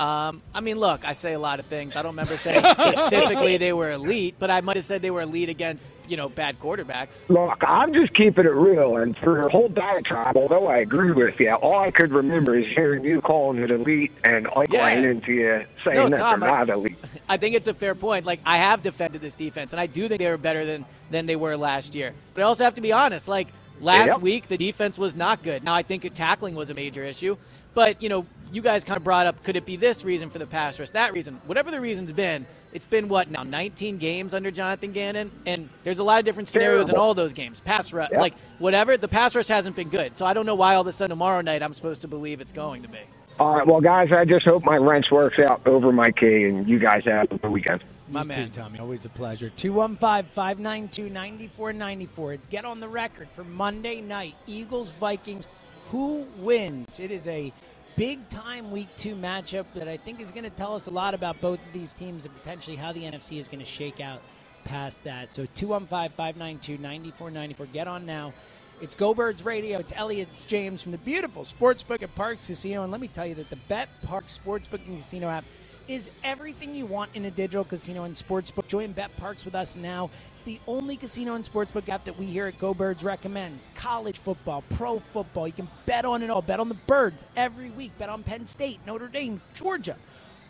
[0.00, 1.94] Um, I mean, look, I say a lot of things.
[1.94, 5.20] I don't remember saying specifically they were elite, but I might have said they were
[5.20, 7.28] elite against you know bad quarterbacks.
[7.28, 11.38] Look, I'm just keeping it real, and for your whole diatribe, although I agree with
[11.38, 14.86] you, all I could remember is hearing you calling it elite and I Yeah.
[14.86, 16.96] ran into you saying No, that Tom, they're I- not elite.
[17.28, 18.24] I think it's a fair point.
[18.24, 21.26] Like I have defended this defense, and I do think they were better than than
[21.26, 22.14] they were last year.
[22.32, 23.28] But I also have to be honest.
[23.28, 23.48] Like
[23.82, 24.20] last Yep.
[24.22, 25.62] week, the defense was not good.
[25.62, 27.36] Now I think tackling was a major issue,
[27.74, 30.38] but you know, you guys kind of brought up could it be this reason for
[30.38, 32.46] the pass rush, that reason, whatever the reason's been.
[32.72, 36.46] It's been what now, 19 games under Jonathan Gannon, and there's a lot of different
[36.48, 37.58] scenarios in all those games.
[37.58, 38.20] Pass rush, Yep.
[38.20, 40.16] like whatever, the pass rush hasn't been good.
[40.16, 42.40] So I don't know why all of a sudden tomorrow night I'm supposed to believe
[42.40, 42.98] it's going to be.
[43.40, 46.68] All right, well, guys, I just hope my wrench works out over my key, and
[46.68, 47.82] you guys have a good weekend.
[48.08, 48.46] My You man.
[48.48, 48.78] too, Tommy.
[48.78, 49.50] Always a pleasure.
[49.56, 52.32] 215 592 9494.
[52.34, 54.34] It's Get on the Record for Monday night.
[54.46, 55.48] Eagles Vikings.
[55.90, 57.00] Who wins?
[57.00, 57.52] It is a
[57.96, 61.14] big time week two matchup that I think is going to tell us a lot
[61.14, 64.22] about both of these teams and potentially how the NFC is going to shake out
[64.64, 65.34] past that.
[65.34, 67.66] So 215 592 9494.
[67.66, 68.32] Get on now.
[68.80, 69.78] It's Go Birds Radio.
[69.78, 72.82] It's Eliot it's James from the beautiful Sportsbook at Parx Casino.
[72.84, 75.44] And let me tell you that the Bet Parks Sportsbook and Casino app
[75.90, 78.68] is everything you want in a digital casino and sportsbook.
[78.68, 80.08] Join BetParx with us now.
[80.36, 83.58] It's the only casino and sportsbook app that we here at Go Birds recommend.
[83.74, 85.48] College football, pro football.
[85.48, 86.42] You can bet on it all.
[86.42, 87.90] Bet on the birds every week.
[87.98, 89.96] Bet on Penn State, Notre Dame, Georgia.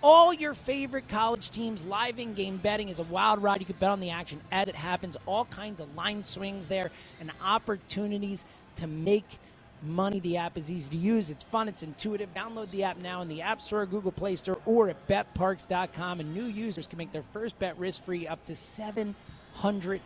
[0.02, 3.60] All your favorite college teams live in game betting is a wild ride.
[3.60, 5.16] You can bet on the action as it happens.
[5.24, 8.44] All kinds of line swings there and opportunities
[8.76, 9.38] to make
[9.82, 10.20] money.
[10.20, 11.30] The app is easy to use.
[11.30, 11.68] It's fun.
[11.68, 12.32] It's intuitive.
[12.34, 16.20] Download the app now in the App Store, Google Play Store, or at betparx.com.
[16.20, 20.00] And new users can make their first bet risk free up to $750.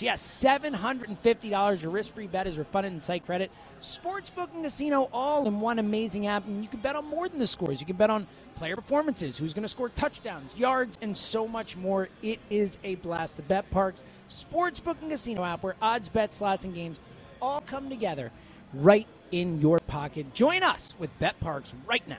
[0.00, 1.82] Yes, $750.
[1.82, 3.50] Your risk free bet is refunded in site credit.
[3.80, 6.46] Sportsbook and casino all in one amazing app.
[6.46, 7.80] And you can bet on more than the scores.
[7.80, 11.76] You can bet on player performances, who's going to score touchdowns, yards, and so much
[11.76, 12.08] more.
[12.22, 13.36] It is a blast.
[13.36, 16.98] The BetParx Sportsbook and Casino app where odds, bets, slots, and games
[17.40, 18.32] all come together
[18.74, 20.32] right in your pocket.
[20.34, 22.18] Join us with BetParx right now.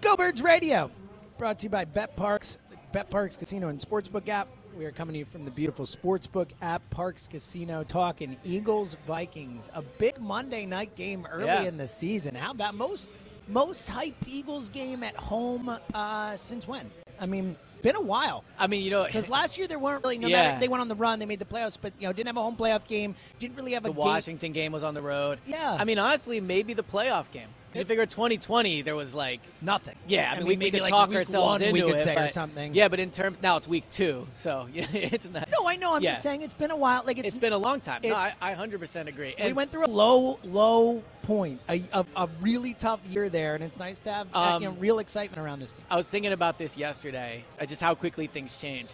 [0.00, 0.90] Go Birds Radio,
[1.36, 2.56] brought to you by BetParx,
[2.92, 4.48] Bet Parks Casino and Sportsbook app.
[4.76, 9.68] We are coming to you from the beautiful Sportsbook app, Parx Casino, talking Eagles Vikings,
[9.74, 11.62] a big Monday night game early Yeah.
[11.62, 12.34] in the season.
[12.34, 13.10] How about most
[13.48, 16.90] most hyped Eagles game at home uh, since when?
[17.20, 18.44] I mean, been a while.
[18.58, 20.42] I mean, you know, Because last year there weren't really no Yeah.
[20.42, 22.36] matter they went on the run, they made the playoffs, but you know didn't have
[22.36, 23.98] a home playoff game, didn't really have the a game.
[24.00, 25.38] Washington game was on the road.
[25.46, 25.76] Yeah.
[25.78, 27.48] I mean, honestly, maybe the playoff game.
[27.74, 29.94] you figure 2020, there was like Nothing.
[30.08, 32.16] Yeah, I mean, we, we maybe could like talk ourselves into we could it, say
[32.16, 32.74] or something.
[32.74, 35.48] Yeah, but in terms now it's week two, so yeah, it's not.
[35.50, 35.94] No, I know.
[35.94, 36.12] I'm Yeah.
[36.12, 37.02] just saying it's been a while.
[37.06, 38.00] Like it's, it's been a long time.
[38.02, 39.34] No, I, I 100% agree.
[39.42, 43.62] we went through a low, low point, a, a, a really tough year there, and
[43.62, 45.84] it's nice to have Um, you know, real excitement around this team.
[45.88, 48.88] I was thinking about this yesterday, uh, just how quickly things change.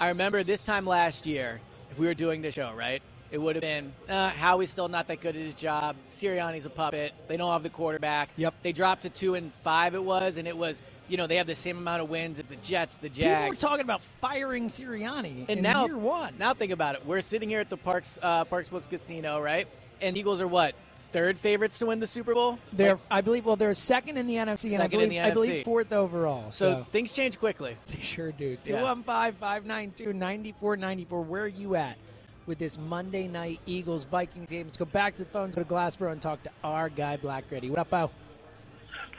[0.00, 1.60] I remember this time last year,
[1.92, 3.00] if we were doing the show, right?
[3.30, 5.94] It would have been uh, Howie's still not that good at his job.
[6.10, 7.12] Sirianni's a puppet.
[7.28, 8.30] They don't have the quarterback.
[8.36, 8.54] Yep.
[8.62, 9.94] They dropped to two and five.
[9.94, 10.82] It was, and it was.
[11.08, 13.42] You know, they have the same amount of wins as the Jets, the Jets.
[13.42, 16.34] People were talking about firing Sirianni and in now, year one.
[16.36, 17.06] now think about it.
[17.06, 19.68] We're sitting here at the Parx uh, Parx Books Casino, right?
[20.00, 20.74] And Eagles are what
[21.12, 22.58] third favorites to win the Super Bowl.
[22.72, 25.10] they're, Like, I believe, well, they're second in the NFC, and I Second in believe,
[25.10, 26.50] the I believe fourth overall.
[26.50, 27.76] so So, things change quickly.
[27.88, 28.56] they sure do.
[28.64, 28.78] Yeah.
[28.80, 31.22] 215 592 9494.
[31.22, 31.96] Where are you at
[32.46, 34.66] with this Monday night Eagles Vikings game?
[34.66, 37.44] Let's go back to the phones, go to Glassboro, and talk to our guy, Black
[37.50, 37.70] Ready.
[37.70, 38.10] What up, Bo?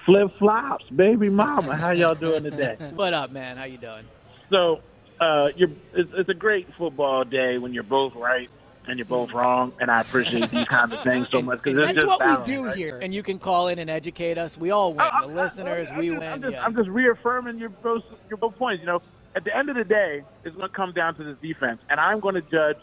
[0.05, 1.75] Flip flops, baby mama.
[1.75, 2.77] How y'all doing today?
[2.95, 3.57] What up, man?
[3.57, 4.05] How you doing?
[4.49, 4.79] so,
[5.19, 8.49] uh, you're it's, it's a great football day when you're both right.
[8.87, 11.95] And you're both wrong, and I appreciate these kinds of things so much because That's
[11.95, 12.75] just what balance, we do right?
[12.75, 12.99] here.
[13.01, 14.57] And you can call in and educate us.
[14.57, 15.01] We all win.
[15.01, 16.31] I- I- the listeners, I'm we just, win.
[16.31, 16.65] I'm just, yeah.
[16.65, 18.81] I'm just reaffirming your both your both points.
[18.81, 19.01] You know,
[19.35, 21.99] at the end of the day, it's going to come down to this defense, and
[21.99, 22.77] I'm going to judge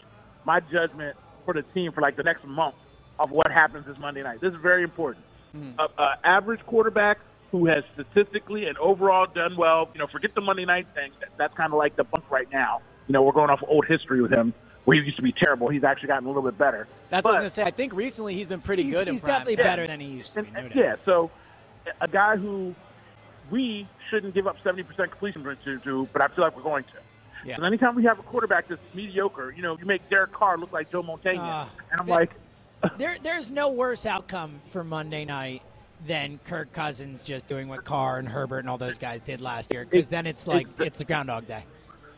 [0.45, 2.75] my judgment for the team for like the next month
[3.19, 4.41] of what happens this Monday night.
[4.41, 5.25] This is very important.
[5.55, 5.79] Mm-hmm.
[5.79, 7.19] A, a average quarterback
[7.51, 9.89] who has statistically and overall done well.
[9.93, 11.11] You know, forget the Monday night thing.
[11.19, 12.81] That, that's kind of like the bump right now.
[13.07, 14.53] You know, we're going off old history with him.
[14.85, 15.67] Where he used to be terrible.
[15.69, 16.87] He's actually gotten a little bit better.
[17.09, 17.63] That's But- what I was going to say.
[17.63, 19.65] I think recently he's been pretty he's good he's prime definitely time.
[19.65, 20.53] better than he used to And, be.
[20.53, 20.75] no doubt.
[20.75, 21.31] yeah, so
[22.01, 22.75] a guy who
[23.51, 26.83] we shouldn't give up 70% completion rate to, to, but I feel like we're going
[26.85, 26.89] to.
[27.45, 27.55] Yeah.
[27.55, 30.71] And anytime we have a quarterback that's mediocre, you know, you make Derek Carr look
[30.71, 31.39] like Joe Montana.
[31.41, 32.31] Ah, and I'm that- like,
[32.97, 35.61] There, there's no worse outcome for Monday night
[36.05, 39.73] than Kirk Cousins just doing what Carr and Herbert and all those guys did last
[39.73, 39.85] year.
[39.89, 41.63] Because then it's like Ex- it's the Groundhog Day.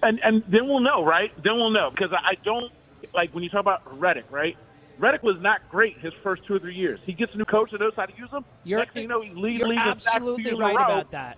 [0.08, 1.32] And, and then we'll know, right?
[1.44, 1.90] Then we'll know.
[1.92, 2.72] Because I I don't,
[3.14, 4.56] like, when you talk about Reddick, right?
[5.00, 7.00] Reddick was not great his first two or three years.
[7.06, 8.44] He gets a new coach that knows how to use him.
[8.64, 10.72] You're, Next thing you know, he's leading you're the league in sacks two absolutely right
[10.72, 10.86] in a row.
[10.86, 11.38] about that.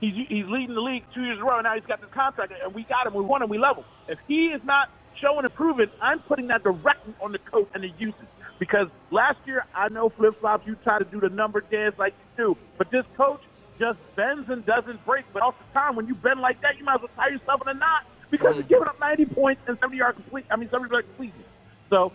[0.00, 2.10] He's, he's leading the league two years in a row, and now he's got this
[2.12, 3.14] contract, and we got him.
[3.14, 3.48] We won him.
[3.48, 3.84] We love him.
[4.08, 7.92] If he is not showing improvement, I'm putting that directly on the coach and the
[7.98, 8.28] usage.
[8.58, 12.14] Because last year, I know flip flops, you try to do the number dance like
[12.36, 13.40] you do, but this coach
[13.78, 15.24] just bends and doesn't break.
[15.32, 17.68] But the time, when you bend like that, you might as well tie yourself in
[17.68, 20.46] a knot because you're giving up 90 points and 70 yard complete.
[20.50, 21.44] I mean, 70 yard completion.
[21.90, 22.12] So,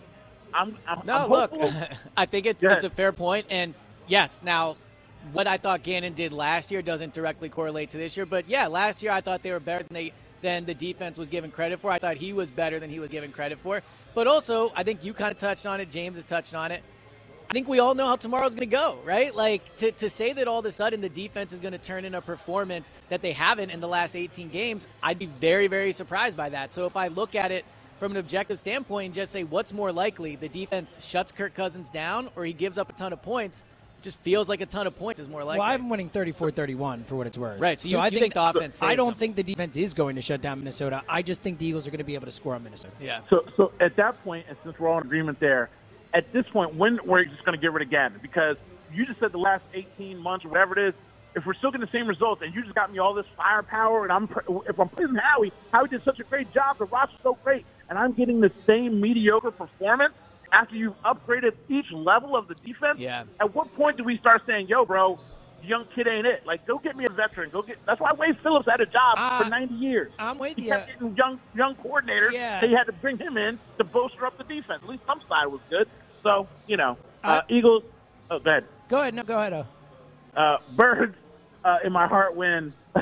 [0.53, 1.53] I'm, I'm No, I'm look.
[2.17, 3.73] I think it's it's a fair point, and
[4.07, 4.77] yes, now
[5.31, 8.67] what I thought Gannon did last year doesn't directly correlate to this year, but yeah,
[8.67, 11.79] last year I thought they were better than they than the defense was given credit
[11.79, 11.89] for.
[11.89, 13.81] I thought he was better than he was given credit for,
[14.13, 15.89] but also I think you kind of touched on it.
[15.89, 16.83] James has touched on it.
[17.53, 19.35] I think we all know how tomorrow's going to go, right?
[19.35, 22.03] Like to, to say that all of a sudden the defense is going to turn
[22.03, 25.91] in a performance that they haven't in the last 18 games, I'd be very, very
[25.91, 26.73] surprised by that.
[26.73, 27.63] So if I look at it
[27.99, 31.91] from an objective standpoint and just say what's more likely, the defense shuts Kirk Cousins
[31.91, 33.63] down or he gives up a ton of points,
[33.99, 35.59] it just feels like a ton of points is more likely.
[35.59, 37.59] Well, I'm winning 34-31 for what it's worth.
[37.61, 39.15] Right, so you- I you think, think the offense I don't them.
[39.19, 41.03] think the defense is going to shut down Minnesota.
[41.07, 42.95] I just think the Eagles are going to be able to score on Minnesota.
[42.99, 43.19] yeah.
[43.29, 45.69] So, so at that point, and since we're all in agreement there,
[46.13, 48.57] at this point, when we're just going to get rid of Gannon, because
[48.93, 50.93] you just said the last 18 months or whatever it is,
[51.35, 54.03] if we're still getting the same results, and you just got me all this firepower,
[54.03, 54.29] and I'm
[54.67, 57.97] if I'm praising Howie, Howie did such a great job, the roster's so great, and
[57.97, 60.13] I'm getting the same mediocre performance
[60.51, 62.99] after you've upgraded each level of the defense.
[62.99, 63.23] Yeah.
[63.39, 65.19] At what point do we start saying, "Yo, bro"?
[65.65, 66.45] Young kid ain't it.
[66.45, 67.49] Like, go get me a veteran.
[67.49, 67.77] Go get.
[67.85, 70.11] That's why Wade Phillips had a job Uh, for 90 years.
[70.19, 70.69] I'm with He you.
[70.71, 72.33] kept getting young young coordinators.
[72.33, 72.59] Yeah.
[72.59, 74.83] They had to bring him in to bolster up the defense.
[74.83, 75.87] At least some side was good.
[76.23, 77.83] So you know, uh, Uh, Eagles.
[78.31, 78.65] Oh, go ahead.
[78.89, 79.13] Go ahead.
[79.13, 79.53] No, go ahead.
[79.53, 79.65] Oh.
[80.39, 81.15] Uh, Birds
[81.63, 82.73] uh, in my heart win.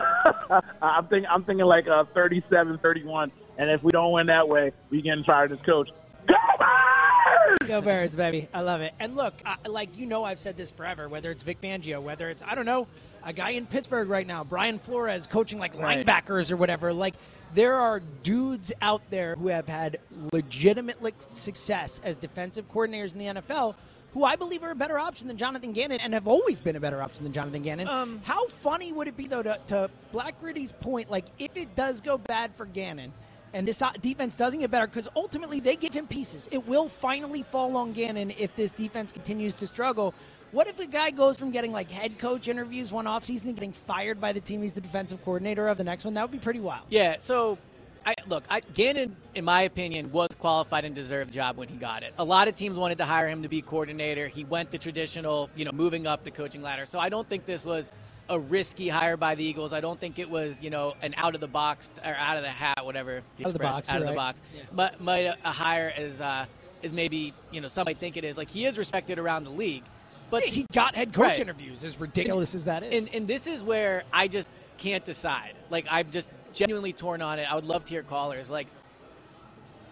[0.82, 1.30] I'm thinking.
[1.30, 3.32] I'm thinking like uh, 37-31.
[3.58, 5.90] And if we don't win that way, we getting fired as coach.
[6.28, 7.68] Go Birds!
[7.68, 8.48] Go Birds, baby.
[8.54, 8.94] I love it.
[9.00, 11.08] And look, I, like you know, I've said this forever.
[11.10, 12.88] Whether it's Vic Fangio, whether it's I don't know,
[13.24, 16.06] a guy in Pittsburgh right now, Brian Flores, coaching like Right.
[16.06, 16.92] linebackers or whatever.
[16.94, 17.16] Like
[17.54, 20.00] there are dudes out there who have had
[20.32, 20.98] legitimate
[21.34, 23.76] success as defensive coordinators in the NFL.
[24.14, 26.82] Who I believe are a better option than Jonathan Gannon and have always been a
[26.82, 27.88] better option than Jonathan Gannon.
[27.88, 31.10] Um, How funny would it be, though, to, to Black Gritty's point?
[31.10, 33.14] Like, if it does go bad for Gannon,
[33.54, 36.48] and this defense doesn't get better because ultimately they give him pieces.
[36.52, 40.14] It will finally fall on Gannon if this defense continues to struggle.
[40.52, 43.72] What if a guy goes from getting like head coach interviews one offseason and getting
[43.72, 46.14] fired by the team he's the defensive coordinator of the next one?
[46.14, 46.86] That would be pretty wild.
[46.90, 47.58] Yeah, so
[48.06, 51.78] I look, I, Gannon, in my opinion, was qualified and deserved the job when he
[51.78, 52.14] got it.
[52.18, 54.28] A lot of teams wanted to hire him to be coordinator.
[54.28, 56.86] He went the traditional, you know, moving up the coaching ladder.
[56.86, 57.92] So I don't think this was
[58.28, 59.72] a risky hire by the Eagles.
[59.72, 62.44] I don't think it was, you know, an out of the box or out of
[62.44, 64.16] the hat, whatever the Out of the box, out of the right.
[64.16, 64.42] box.
[64.74, 66.46] But might a, a hire as uh,
[66.82, 68.38] is maybe you know some might think it is.
[68.38, 69.84] Like he is respected around the league,
[70.32, 71.40] but He got head coach Right.
[71.40, 73.08] interviews, as ridiculous as that is.
[73.08, 75.54] and, and this is where I just can't decide.
[75.70, 77.52] Like I'm just genuinely torn on it.
[77.52, 78.50] I would love to hear callers.
[78.50, 78.68] Like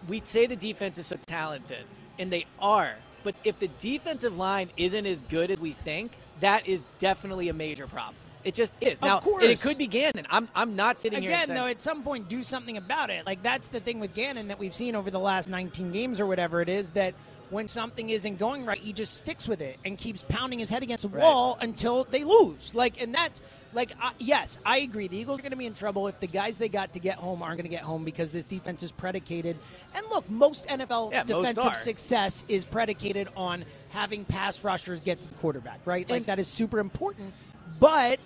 [0.08, 1.84] we say the defense is so talented,
[2.18, 2.96] and they are.
[3.22, 7.52] But if the defensive line isn't as good as we think, that is definitely a
[7.52, 8.16] major problem.
[8.42, 8.98] It just is.
[9.00, 9.42] Of now, course.
[9.42, 10.26] and it could be Gannon.
[10.30, 13.26] I'm, I'm not sitting here Again, saying, though, at some point, do something about it.
[13.26, 16.24] Like that's the thing with Gannon that we've seen over the last 19 games or
[16.24, 16.90] whatever it is.
[16.92, 17.12] That
[17.50, 20.82] when something isn't going right, he just sticks with it and keeps pounding his head
[20.82, 21.22] against the Right.
[21.22, 22.74] wall until they lose.
[22.74, 25.06] Like, and that's like, uh, yes, I agree.
[25.08, 27.16] The Eagles are going to be in trouble if the guys they got to get
[27.18, 29.56] home aren't going to get home because this defense is predicated.
[29.94, 31.74] And look, most NFL Yeah, defensive are.
[31.74, 36.08] success is predicated on having pass rushers get to the quarterback, right?
[36.08, 37.32] Like And- that is super important.
[37.78, 38.18] But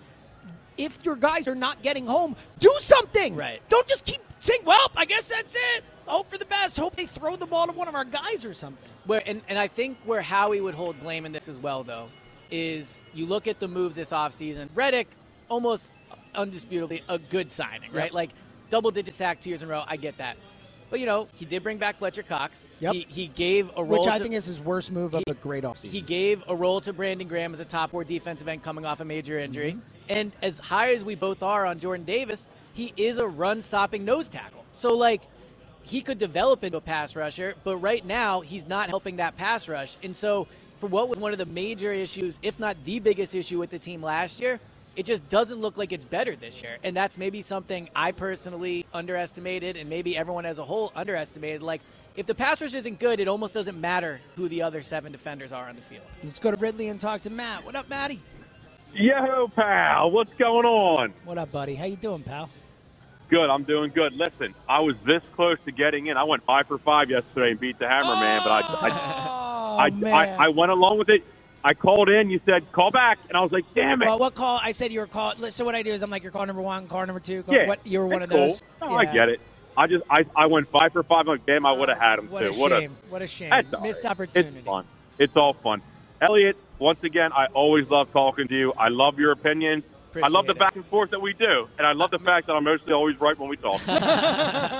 [0.77, 3.37] if your guys are not getting home, do something.
[3.37, 3.61] Right.
[3.69, 6.79] Don't just keep saying, "Well, I guess that's it." Hope for the best.
[6.79, 8.91] Hope they throw the ball to one of our guys or something.
[9.07, 12.09] Where and, and I think where Howie would hold blame in this as well, though,
[12.51, 14.69] is you look at the moves this offseason.
[14.75, 15.09] Reddick,
[15.49, 15.91] almost
[16.35, 18.13] undisputably a good signing, right?
[18.13, 18.31] Like
[18.71, 19.85] double digit sack two years in a row.
[19.87, 20.37] I get that.
[20.91, 22.67] But you know, he did bring back Fletcher Cox.
[22.79, 22.95] Yep.
[22.95, 25.33] He, he gave a role Which I to, think is his worst move of he-
[25.33, 25.91] a great offseason.
[25.91, 29.01] he gave a role to Brandon Graham as a top four defensive end coming off
[29.01, 29.73] a major injury.
[29.73, 29.81] Mm-hmm.
[30.09, 34.05] And as high as we both are on Jordan Davis, he is a run stopping
[34.05, 34.65] nose tackle.
[34.73, 35.23] So, like,
[35.85, 39.69] he could develop into a pass rusher, but right now he's not helping that pass
[39.69, 39.97] rush.
[40.03, 43.59] And so, for what was one of the major issues, if not the biggest issue
[43.59, 44.59] with the team last year,
[44.97, 46.79] it just doesn't look like it's better this year.
[46.83, 51.63] And that's maybe something I personally underestimated, and maybe everyone as a whole underestimated.
[51.63, 51.81] Like,
[52.17, 55.53] if the pass rush isn't good, it almost doesn't matter who the other seven defenders
[55.53, 56.05] are on the field.
[56.23, 57.65] Let's go to Ridley and talk to Matt.
[57.65, 58.21] What up, Matty?
[58.95, 61.13] Yo, pal, what's going on?
[61.25, 61.75] What up, buddy?
[61.75, 62.49] How you doing, pal?
[63.31, 64.13] Good, I'm doing good.
[64.15, 66.17] Listen, I was this close to getting in.
[66.17, 68.91] I went five for five yesterday and beat the Hammer Man, but I, I,
[69.77, 69.89] Oh, I.
[70.13, 71.25] I, I went along with it.
[71.65, 72.31] I called in.
[72.31, 74.07] You said call back, and I was like, damn it.
[74.07, 74.61] well, what call?
[74.63, 75.35] I said you were call.
[75.51, 77.43] So what I do is I'm like, you're call number one, call number two.
[77.45, 77.87] Call, yeah, what?
[77.87, 78.63] You were one of those.
[78.81, 78.91] Cool.
[78.91, 79.41] No, I get it.
[79.77, 81.23] I just I, I went five for five.
[81.23, 82.49] I'm like, damn, I oh, would have had him What too.
[82.51, 82.97] a what shame.
[83.09, 83.51] What a shame.
[83.51, 84.11] That's Missed right.
[84.11, 84.59] opportunity.
[84.59, 84.85] It's fun.
[85.19, 85.83] It's all fun.
[86.21, 88.73] Eliot, once again, I always love talking to you.
[88.75, 89.85] I love your opinions.
[90.23, 90.59] I love the it.
[90.59, 93.19] back and forth that we do, and I love the fact that I'm mostly always
[93.21, 93.81] right when we talk.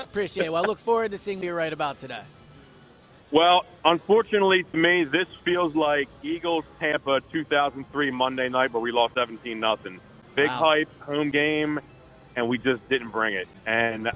[0.05, 0.51] Appreciate it.
[0.53, 2.21] Well, I look forward to seeing what you're right about today.
[3.31, 9.15] Well, unfortunately to me, this feels like Eagles Tampa 2003 Monday night where we lost
[9.15, 9.99] 17 nothing.
[10.35, 10.59] Big Wow.
[10.75, 11.79] hype, home game,
[12.35, 13.47] and we just didn't bring it.
[13.65, 14.11] And uh,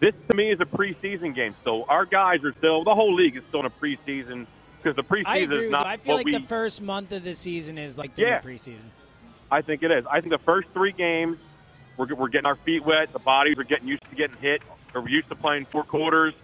[0.00, 1.54] this to me is a preseason game.
[1.64, 4.46] So our guys are still the whole league is still in a preseason
[4.82, 5.92] because the preseason I agree is with not you.
[5.92, 6.32] I feel what like we.
[6.32, 8.40] the first month of the season is like the Yeah.
[8.40, 8.90] preseason.
[9.54, 10.04] I think it is.
[10.10, 11.38] I think the first three games,
[11.96, 13.12] we're, we're getting our feet wet.
[13.12, 14.62] The bodies are getting used to getting hit.
[14.94, 16.34] Or we're used to playing four quarters,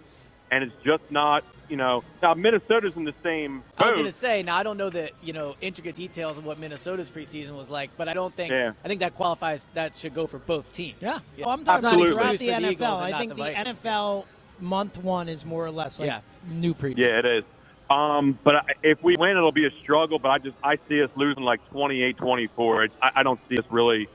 [0.49, 1.43] and it's just not.
[1.69, 4.75] You know, now Minnesota's in the same I was going to say, now I don't
[4.77, 8.35] know the you know intricate details of what Minnesota's preseason was like, but I don't
[8.35, 8.73] think Yeah.
[8.83, 9.67] I think that qualifies.
[9.73, 10.97] That should go for both teams.
[11.01, 11.19] Yeah.
[11.37, 11.45] Yeah.
[11.45, 12.13] Well, I'm talking about Absolutely.
[12.13, 13.01] throughout Excuse the for the NFL.
[13.01, 14.25] I think the the, NFL
[14.59, 16.19] month one is more or less like Yeah.
[16.49, 16.97] new preseason.
[16.97, 17.43] Yeah, it is.
[17.91, 20.19] Um, but if we win, it'll be a struggle.
[20.19, 22.89] But I just I see us losing like 28-24.
[23.01, 24.09] I, I don't see us really.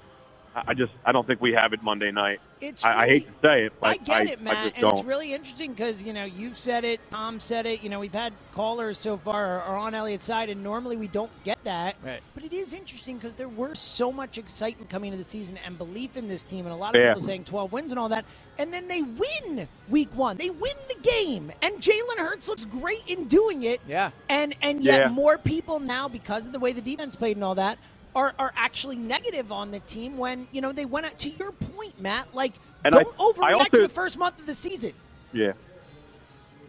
[0.57, 2.40] I I just I don't think we have it Monday night.
[2.61, 4.83] It's I, I hate to say it, but I get it, I Matt, just and
[4.83, 4.92] don't.
[4.99, 7.83] it's really interesting because you know you've said it, Tom said it.
[7.83, 11.31] You know we've had callers so far are on Eliot's side, and normally we don't
[11.45, 11.97] get that.
[12.03, 12.21] Right.
[12.35, 15.77] But it is interesting because there were so much excitement coming into the season and
[15.77, 17.09] belief in this team, and a lot of Yeah.
[17.12, 18.25] people saying 12 wins and all that,
[18.59, 20.38] and then they win week one.
[20.38, 23.83] They win the game, and Jalen Hurts looks great in doing it.
[23.87, 24.11] Yeah.
[24.31, 25.09] And and yet Yeah.
[25.09, 27.79] more people now because of the way the defense played and all that.
[28.16, 31.52] Are, are actually negative on the team when you know they went out to your
[31.52, 32.35] point, Matt.
[32.35, 34.94] Like, And don't overreact I also- to the first month of the season.
[35.35, 35.52] yeah.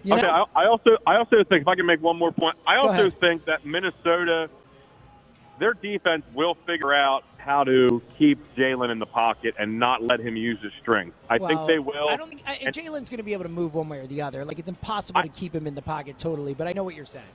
[0.04, 0.28] You okay.
[0.28, 3.10] I, I also I also think if I can make one more point, I also
[3.10, 4.50] think that Minnesota,
[5.58, 10.20] their defense will figure out how to keep Jalen in the pocket and not let
[10.20, 11.16] him use his strength.
[11.30, 12.10] I think they will.
[12.10, 14.22] I don't think I, Jalen's going to be able to move one way or the
[14.22, 14.44] other.
[14.44, 16.54] Like it's impossible I- to keep him in the pocket totally.
[16.54, 17.26] But I know what you're saying.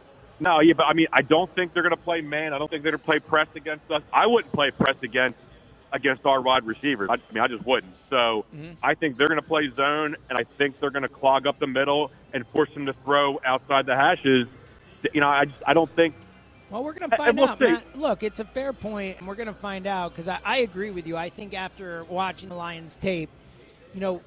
[0.42, 2.52] No, yeah, but I mean, I don't think they're going to play man.
[2.52, 4.02] I don't think they're going to play press against us.
[4.12, 5.38] I wouldn't play press against
[5.92, 7.08] against our wide receivers.
[7.10, 7.94] I, I mean, I just wouldn't.
[8.10, 8.72] So mm-hmm.
[8.82, 11.60] I think they're going to play zone, and I think they're going to clog up
[11.60, 14.48] the middle and force them to throw outside the hashes.
[15.14, 16.16] You know, I just I don't think.
[16.70, 17.60] Well, we're going to find we'll out.
[17.60, 17.96] Matt.
[17.96, 20.90] Look, it's a fair point, and we're going to find out because I, I agree
[20.90, 21.16] with you.
[21.16, 23.30] I think after watching the Lions tape,
[23.94, 24.22] you know,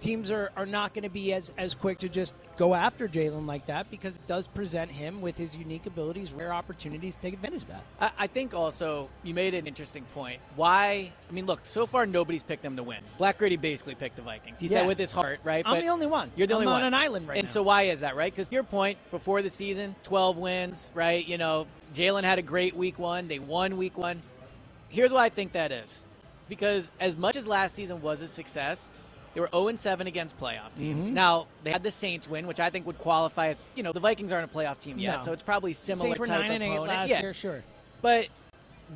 [0.00, 3.46] teams are, are not going to be as, as quick to just go after Jalen
[3.46, 7.34] like that because it does present him with his unique abilities, rare opportunities to take
[7.34, 7.82] advantage of that.
[8.00, 10.40] I, I think also you made an interesting point.
[10.54, 11.12] Why?
[11.28, 12.98] I mean, look, so far nobody's picked them to win.
[13.18, 14.60] Black Grady basically picked the Vikings.
[14.60, 14.80] He Yeah.
[14.80, 15.64] said with his heart, right?
[15.66, 16.30] I'm But the only one.
[16.36, 17.52] You're the I'm only on one on an island right And now.
[17.52, 18.32] so why is that, right?
[18.34, 21.26] Because your point before the season, 12 wins, right?
[21.26, 23.28] You know, Jalen had a great week one.
[23.28, 24.20] They won week one.
[24.88, 26.02] Here's why I think that is.
[26.48, 28.90] Because as much as last season was a success,
[29.36, 31.04] they were 0 7 against playoff teams.
[31.04, 31.14] Mm-hmm.
[31.14, 34.00] Now, they had the Saints win, which I think would qualify as, you know, the
[34.00, 35.26] Vikings aren't a playoff team yet, No.
[35.26, 36.88] so it's probably similar Saints were type nine and eight opponent.
[36.88, 37.20] last yeah.
[37.20, 37.62] year, sure.
[38.00, 38.28] But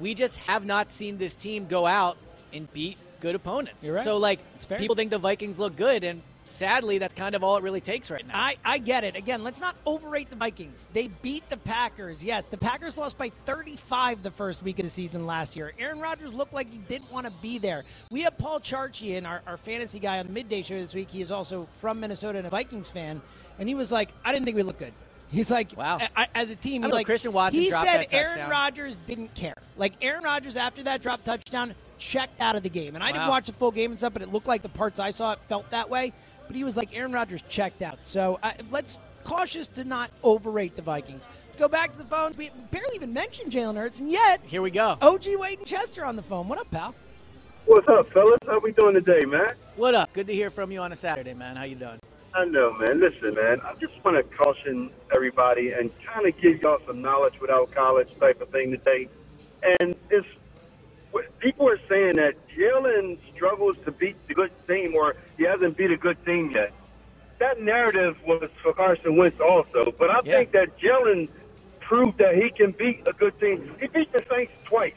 [0.01, 2.17] we just have not seen this team go out
[2.55, 3.85] and beat good opponents.
[3.85, 4.05] You're right.
[4.05, 4.41] So, like,
[4.79, 8.11] people think the Vikings look good, and sadly, that's kind of all it really takes
[8.11, 8.35] right now.
[8.37, 9.17] I, I get it.
[9.17, 10.89] Again, let's not overrate the Vikings.
[10.93, 12.23] They beat the Packers.
[12.23, 15.73] Yes, the Packers lost by 35 the first week of the season last year.
[15.79, 17.85] Aaron Rodgers looked like he didn't want to be there.
[18.11, 21.11] We have Paul Charchian, our, our fantasy guy on the midday show this week.
[21.11, 23.21] He is also from Minnesota and a Vikings fan.
[23.59, 24.93] And he was like, I didn't think we looked good.
[25.31, 26.01] He's like, Wow.
[26.17, 28.51] I, as a team, he's like, Christian Watson he dropped said Aaron.
[28.51, 29.55] Rodgers didn't care.
[29.77, 32.95] Like Aaron Rodgers after that drop touchdown checked out of the game.
[32.97, 34.99] And I didn't watch the full game and stuff, but it looked like the parts
[34.99, 36.13] I saw it felt that way.
[36.51, 38.01] But he was like Aaron Rodgers checked out.
[38.03, 41.23] So uh, let's cautious to not overrate the Vikings.
[41.47, 42.37] Let's go back to the phones.
[42.37, 44.99] We barely even mentioned Jalen Hurts, and yet Here we go.
[45.01, 46.49] OG Wade and Chester on the phone.
[46.49, 46.93] What up, pal?
[47.67, 48.41] What's up, fellas?
[48.49, 49.53] How we doing today, man?
[49.77, 50.13] What up?
[50.13, 51.55] Good to hear from you on a Saturday, man.
[51.55, 52.01] How you doing?
[52.35, 52.99] I know, man.
[52.99, 53.61] Listen, man.
[53.61, 58.09] I just want to caution everybody and kind of give y'all some knowledge without college
[58.19, 59.09] type of thing today.
[59.79, 60.27] And it's
[61.39, 65.91] people are saying that Jalen struggles to beat the good team, or he hasn't beat
[65.91, 66.73] a good team yet.
[67.39, 70.37] That narrative was for Carson Wentz also, but I Yeah.
[70.37, 71.29] think that Jalen
[71.81, 73.75] proved that he can beat a good team.
[73.81, 74.93] He beat the Saints twice.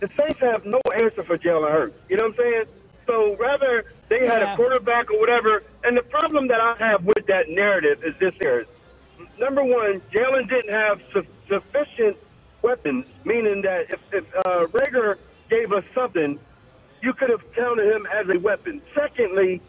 [0.00, 1.96] The Saints have no answer for Jalen Hurts.
[2.08, 2.64] You know what I'm saying?
[3.06, 5.62] So rather they had a quarterback or whatever.
[5.84, 8.66] And the problem that I have with that narrative is this here.
[9.38, 12.16] Number one, Jalen didn't have su- sufficient
[12.70, 15.16] weapons, meaning that if, if uh, Reagor
[15.48, 16.38] gave us something,
[17.00, 18.82] you could have counted him as a weapon.
[18.94, 19.62] Secondly,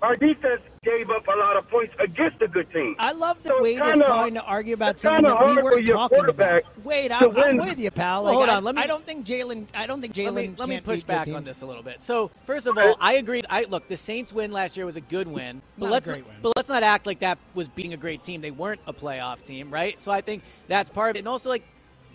[0.00, 2.94] our defense gave up a lot of points against a good team.
[2.98, 5.60] I love that So it's Wade is kinda- trying to argue about something that we
[5.60, 6.62] weren't your talking about.
[6.62, 8.22] quarterback Wade, I'm, I'm with you, pal.
[8.24, 9.66] Well, Like, hold I, on, let me- I don't think Jalen.
[9.74, 10.24] I don't think Jalen.
[10.34, 12.02] Let me, let me push back on this a little bit.
[12.02, 13.42] So, first of all, I agree.
[13.50, 16.24] I look, the Saints win last year was a good win, but Not let's great
[16.26, 16.36] win.
[16.40, 18.40] but let's not act like that was beating a great team.
[18.40, 20.00] They weren't a playoff team, right?
[20.00, 21.20] So I think that's part of it.
[21.20, 21.64] And also, like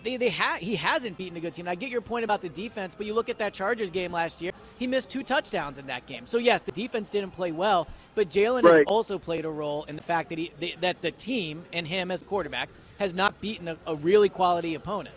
[0.05, 1.65] they they ha- he hasn't beaten a good team.
[1.65, 4.11] And I get your point about the defense, but you look at that Chargers game
[4.11, 4.53] last year.
[4.77, 6.25] He missed two touchdowns in that game.
[6.25, 9.95] So yes, the defense didn't play well, but Jalen has also played a role in
[9.95, 13.67] the fact that he the, that the team and him as quarterback has not beaten
[13.67, 15.15] a, a really quality opponent.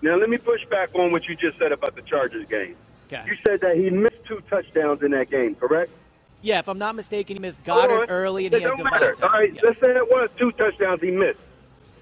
[0.00, 2.74] Now, let me push back on what you just said about the Chargers game.
[3.06, 3.22] Okay.
[3.26, 5.90] You said that he missed two touchdowns in that game, correct?
[6.40, 8.74] Yeah, if I'm not mistaken, he missed Goedert early and It he had.
[8.78, 9.22] DeVonta.
[9.22, 9.60] All right, Yeah.
[9.62, 11.38] let's say it was two touchdowns he missed.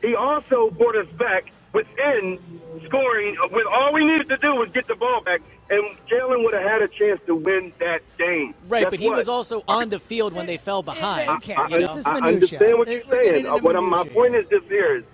[0.00, 2.38] He also brought us back within
[2.86, 3.36] scoring.
[3.50, 6.62] With all we needed to do was get the ball back, and Jalen would have
[6.62, 8.54] had a chance to win that game.
[8.68, 9.18] Right, Guess but he what?
[9.18, 11.30] was also on the field when they fell behind.
[11.30, 11.58] Who cares?
[11.58, 11.86] I, you know?
[11.86, 13.46] This is I understand what you're saying.
[13.46, 15.04] Uh, what my point is this here is,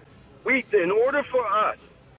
[0.45, 1.77] we in order for us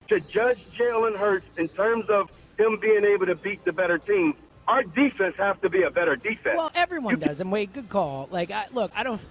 [0.09, 4.35] to judge Jalen Hurts in terms of him being able to beat the better team,
[4.67, 6.57] our defense has to be a better defense.
[6.57, 7.39] Well, everyone does.
[7.39, 8.27] And wait, good call.
[8.31, 9.21] Like, I, look, I don't.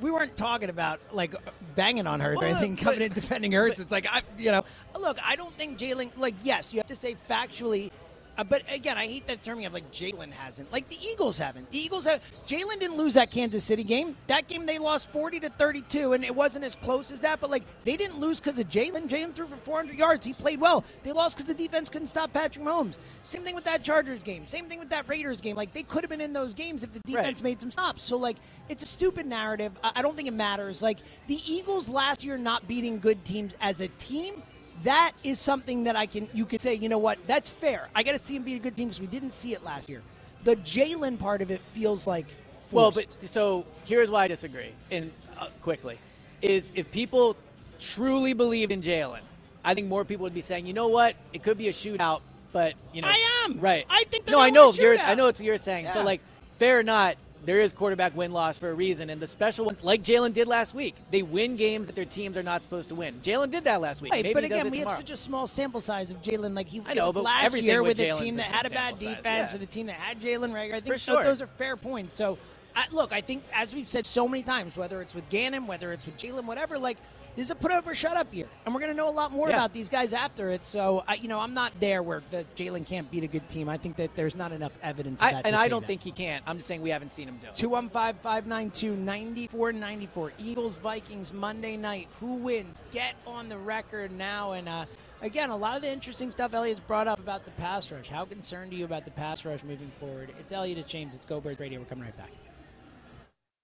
[0.00, 1.34] We weren't talking about like
[1.74, 2.74] banging on Hurts or Well, anything.
[2.76, 4.64] but- Coming in defending Hurts, it's like I, you know,
[4.98, 5.18] look.
[5.24, 6.16] I don't think Jalen.
[6.16, 7.90] Like, yes, you have to say factually.
[8.38, 9.58] Uh, but again, I hate that term.
[9.58, 10.70] You have like Jalen hasn't.
[10.72, 11.68] Like the Eagles haven't.
[11.72, 12.20] The Eagles have.
[12.46, 14.16] Jalen didn't lose that Kansas City game.
[14.28, 17.40] That game they lost forty to thirty-two, and it wasn't as close as that.
[17.40, 19.08] But like they didn't lose because of Jalen.
[19.08, 20.24] Jalen threw for four hundred yards.
[20.24, 20.84] He played well.
[21.02, 22.98] They lost because the defense couldn't stop Patrick Mahomes.
[23.24, 24.46] Same thing with that Chargers game.
[24.46, 25.56] Same thing with that Raiders game.
[25.56, 27.42] Like they could have been in those games if the defense Right.
[27.42, 28.04] made some stops.
[28.04, 28.36] So like
[28.68, 29.72] it's a stupid narrative.
[29.82, 30.80] I, I don't think it matters.
[30.80, 34.44] Like the Eagles last year not beating good teams as a team.
[34.84, 37.88] That is something that I can you could say, you know what, that's fair.
[37.94, 39.88] I got to see him beat a good team because we didn't see it last
[39.88, 40.02] year.
[40.44, 42.26] The Jalen part of it feels like
[42.70, 44.70] Well, but so here's why I disagree.
[44.90, 45.98] And uh, quickly,
[46.42, 47.36] is if people
[47.80, 49.20] truly believed in Jalen,
[49.64, 52.20] I think more people would be saying, you know what, it could be a shootout,
[52.52, 53.58] but you know, I am.
[53.60, 53.84] right.
[53.90, 54.98] I think they're no, I know win you're.
[54.98, 55.94] I know it's what you're saying, Yeah.
[55.94, 56.20] but like,
[56.58, 57.16] fair or not.
[57.44, 60.48] There is quarterback win loss for a reason, and the special ones, like Jalen did
[60.48, 63.14] last week, they win games that their teams are not supposed to win.
[63.22, 64.12] Jalen did that last week.
[64.12, 66.54] Right, Maybe but again, we have such a small sample size of Jalen.
[66.54, 68.70] Like he I know, was but last year with with a team that had a
[68.70, 69.52] bad defense, yeah.
[69.52, 70.74] with a team that had Jalen Reagor.
[70.74, 71.22] I think For sure.
[71.22, 72.18] those are fair points.
[72.18, 72.38] So,
[72.74, 75.92] I, look, I think as we've said so many times, whether it's with Gannon, whether
[75.92, 76.98] it's with Jalen, whatever, like
[77.36, 79.10] this is a put up or shut up year, and we're going to know a
[79.10, 79.56] lot more Yeah.
[79.56, 80.64] about these guys after it.
[80.64, 83.68] So, I, you know, I'm not there where the Jalen can't beat a good team.
[83.68, 85.20] I think that there's not enough evidence.
[85.20, 85.86] Of I, that and I don't that.
[85.86, 86.40] think he can.
[86.46, 87.54] I'm just saying we haven't seen him do it.
[87.54, 90.32] 215 592 9494.
[90.38, 92.08] Eagles Vikings Monday night.
[92.20, 92.80] Who wins?
[92.92, 94.52] Get on the record now.
[94.52, 94.84] And uh,
[95.22, 98.08] again, a lot of the interesting stuff Eliot's brought up about the pass rush.
[98.08, 100.30] How concerned are you about the pass rush moving forward?
[100.40, 101.78] It's Eliot, James, it's Go Birds Radio.
[101.78, 102.30] We're coming right back.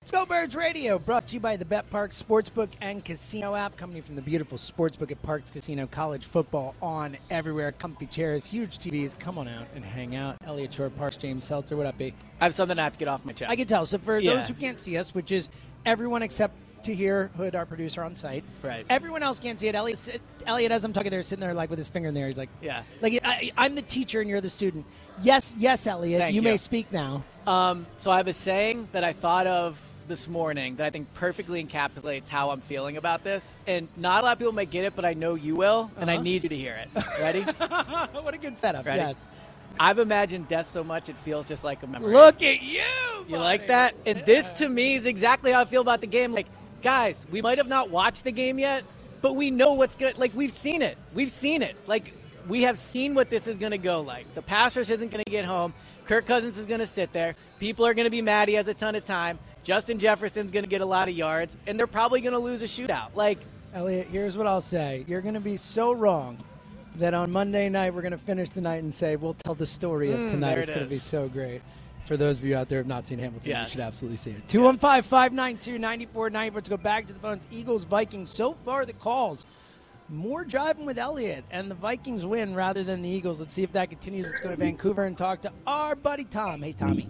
[0.04, 4.02] It's Go Birds Radio, brought to you by the BetParx Sportsbook and Casino app, coming
[4.02, 5.86] from the beautiful sportsbook at Parx Casino.
[5.86, 7.72] College football on everywhere.
[7.72, 9.18] Comfy chairs, huge TVs.
[9.18, 10.36] Come on out and hang out.
[10.46, 11.74] Eliot Shorr, Parks, James Seltzer.
[11.74, 12.12] What up, B?
[12.38, 13.50] I have something I have to get off my chest.
[13.50, 13.86] I can tell.
[13.86, 14.34] So for Yeah.
[14.34, 15.48] those who can't see us, which is
[15.86, 18.84] everyone except to hear Hood, our producer on site, Right.
[18.90, 19.74] Everyone else can't see it.
[19.74, 22.26] Eliot, Eliot, as I'm talking there, sitting there like with his finger in there.
[22.26, 22.82] He's like, Yeah.
[23.00, 24.84] like I, I'm the teacher and you're the student.
[25.22, 26.42] Yes, yes, Eliot, you, you.
[26.42, 27.22] may speak now.
[27.46, 31.12] Um, so I have a saying that I thought of this morning that I think
[31.14, 33.56] perfectly encapsulates how I'm feeling about this.
[33.66, 36.10] And not a lot of people might get it, but I know you will, and
[36.10, 36.22] I Uh-huh.
[36.22, 37.04] need you to hear it.
[37.20, 37.40] Ready?
[38.20, 38.84] what a good setup.
[38.86, 38.98] Ready?
[39.00, 39.26] Yes.
[39.80, 42.12] I've imagined death so much it feels just like a memory.
[42.12, 42.82] Look at you.
[43.26, 43.94] You like that?
[44.06, 46.32] And this to me is exactly how I feel about the game.
[46.32, 46.46] Like,
[46.82, 48.84] guys, we might have not watched the game yet,
[49.20, 50.16] but we know what's good.
[50.18, 50.96] Like, we've seen it.
[51.14, 51.74] We've seen it.
[51.88, 52.12] Like,
[52.46, 54.32] we have seen what this is going to go like.
[54.34, 55.72] The pass rush isn't going to get home.
[56.04, 57.34] Kirk Cousins is going to sit there.
[57.58, 58.48] People are going to be mad.
[58.48, 59.38] He has a ton of time.
[59.64, 62.60] Justin Jefferson's going to get a lot of yards, and they're probably going to lose
[62.62, 63.14] a shootout.
[63.14, 63.38] Like,
[63.72, 65.04] Eliot, here's what I'll say.
[65.08, 66.38] You're going to be so wrong
[66.96, 69.66] that on Monday night we're going to finish the night and say we'll tell the
[69.66, 70.58] story of Mm, tonight.
[70.58, 71.60] it's it going to be so great.
[72.06, 73.68] For those of you out there who have not seen Hamilton, Yes.
[73.68, 74.46] you should absolutely see it.
[74.46, 76.54] 215 592 9490.
[76.54, 77.48] Let's go back to the phones.
[77.50, 78.28] Eagles, Vikings.
[78.30, 79.46] So far, the calls.
[80.10, 83.40] More driving with Eliot, and the Vikings win rather than the Eagles.
[83.40, 84.26] Let's see if that continues.
[84.28, 86.60] Let's go to Vancouver and talk to our buddy Tom.
[86.60, 87.08] Hey, Tommy.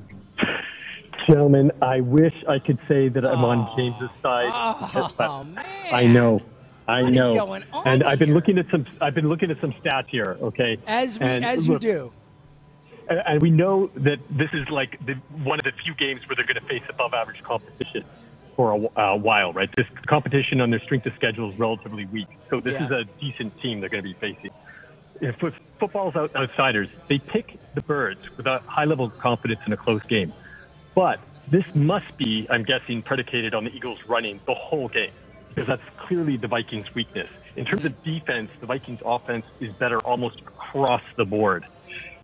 [1.27, 4.51] Gentlemen, I wish I could say that I'm on James's side.
[4.53, 5.65] Oh, but man.
[5.93, 6.41] I know.
[6.87, 7.35] I What know.
[7.35, 10.37] going on and I've been looking at some I've been looking at some stats here,
[10.43, 10.79] okay?
[10.87, 12.13] As, we, And as you look, do.
[13.09, 16.37] And and we know that this is like the, one of the few games where
[16.37, 18.05] they're going to face above average competition
[18.57, 19.69] for a uh, while, right?
[19.77, 22.29] This competition on their strength of schedule is relatively weak.
[22.51, 22.85] So this Yeah.
[22.85, 24.51] is a decent team they're going to be facing.
[25.21, 25.37] If
[25.81, 30.03] football's outsiders, they pick the birds with a high level of confidence in a close
[30.09, 30.33] game.
[30.95, 35.13] But this must be, I'm guessing, predicated on the Eagles running the whole game
[35.49, 37.29] because that's clearly the Vikings' weakness.
[37.57, 41.65] In terms of defense, the Vikings' offense is better almost across the board.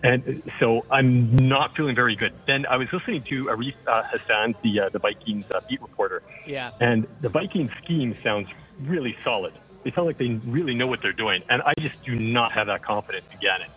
[0.03, 2.33] And so I'm not feeling very good.
[2.47, 6.23] Then I was listening to Arif uh, Hasan, the uh, the Vikings uh, beat reporter,
[6.47, 6.71] yeah.
[6.81, 8.49] and the Vikings scheme sounds
[8.81, 9.53] really solid.
[9.85, 12.68] They sound like they really know what they're doing, and I just do not have
[12.68, 13.68] that confidence in Gannon.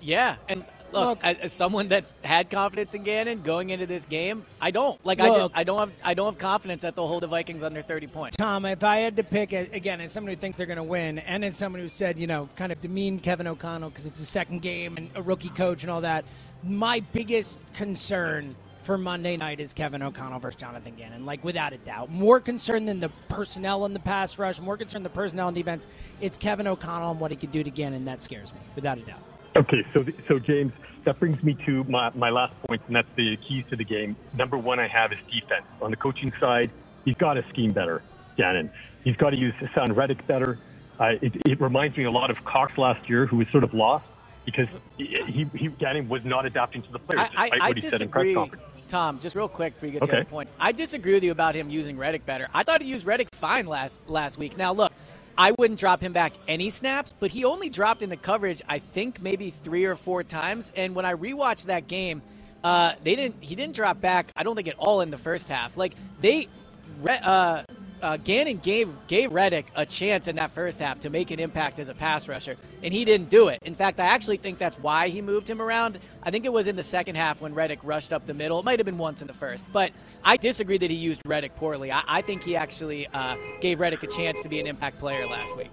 [0.00, 0.64] Yeah, and
[0.94, 5.04] look, Look- as, someone that's had confidence in Gannon going into this game, I don't.
[5.04, 7.62] Like I, just, I don't have, I don't have confidence that they'll hold the Vikings
[7.62, 8.36] under 30 points.
[8.36, 11.18] Tom, if I had to pick, again, as someone who thinks they're going to win,
[11.18, 14.26] and as someone who said, you know, kind of demean Kevin O'Connell because it's a
[14.26, 16.24] second game and a rookie coach and all that,
[16.62, 21.78] my biggest concern for Monday night is Kevin O'Connell versus Jonathan Gannon, like without a
[21.78, 22.10] doubt.
[22.10, 25.86] More concerned than the personnel in the pass rush, more concerned the personnel in defense.
[26.20, 28.04] It's Kevin O'Connell and what he could do to Gannon.
[28.04, 29.22] That scares me, without a doubt.
[29.56, 30.72] Okay, so so James,
[31.04, 34.16] that brings me to my, my last point, and that's the keys to the game.
[34.36, 35.64] Number one, I have is defense.
[35.80, 36.70] On the coaching side,
[37.04, 38.02] he's got to scheme better,
[38.36, 38.70] Gannon.
[39.04, 40.58] He's got to use Haason Reddick better.
[40.98, 43.74] Uh, it, it reminds me a lot of Cox last year, who was sort of
[43.74, 44.06] lost
[44.44, 47.88] because he, he, Gannon was not adapting to the players, I, I, I what he
[47.88, 48.58] said in press disagree.
[48.88, 49.18] Tom.
[49.18, 50.18] Just real quick for you to get to Okay.
[50.18, 50.52] your points.
[50.60, 52.48] I disagree with you about him using Reddick better.
[52.52, 54.58] I thought he used Reddick fine last last week.
[54.58, 54.92] Now look,
[55.36, 58.62] I wouldn't drop him back any snaps, but he only dropped into coverage.
[58.68, 60.72] I think maybe three or four times.
[60.76, 62.22] And when I rewatched that game,
[62.62, 63.42] uh, they didn't.
[63.42, 64.30] He didn't drop back.
[64.36, 65.76] I don't think at all in the first half.
[65.76, 66.48] Like they.
[67.06, 67.64] Uh,
[68.04, 71.78] uh, Gannon gave gave Reddick a chance in that first half to make an impact
[71.78, 73.58] as a pass rusher, and he didn't do it.
[73.62, 75.98] In fact, I actually think that's why he moved him around.
[76.22, 78.58] I think it was in the second half when Reddick rushed up the middle.
[78.58, 79.90] It might have been once in the first, but
[80.22, 81.90] I disagree that he used Reddick poorly.
[81.90, 85.26] I, I think he actually uh, gave Reddick a chance to be an impact player
[85.26, 85.72] last week.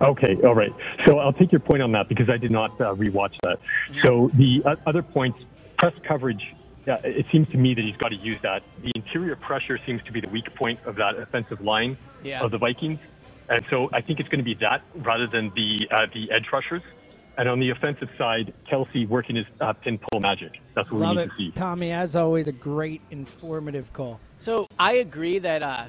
[0.00, 0.72] Okay, all right.
[1.04, 3.58] So I'll take your point on that because I did not uh, rewatch that.
[4.06, 5.40] So the uh, other points,
[5.76, 6.54] press coverage.
[6.88, 8.62] Yeah, it seems to me that he's got to use that.
[8.82, 12.42] The interior pressure seems to be the weak point of that offensive line Yeah.
[12.42, 12.98] of the Vikings,
[13.50, 16.46] and so I think it's going to be that rather than the uh, the edge
[16.50, 16.80] rushers.
[17.36, 20.60] And on the offensive side, Kelce working his uh, pin pull magic.
[20.74, 21.24] That's what Love we it.
[21.26, 21.50] need to see.
[21.52, 24.18] Tommy, as always, a great informative call.
[24.38, 25.84] So I agree that uh,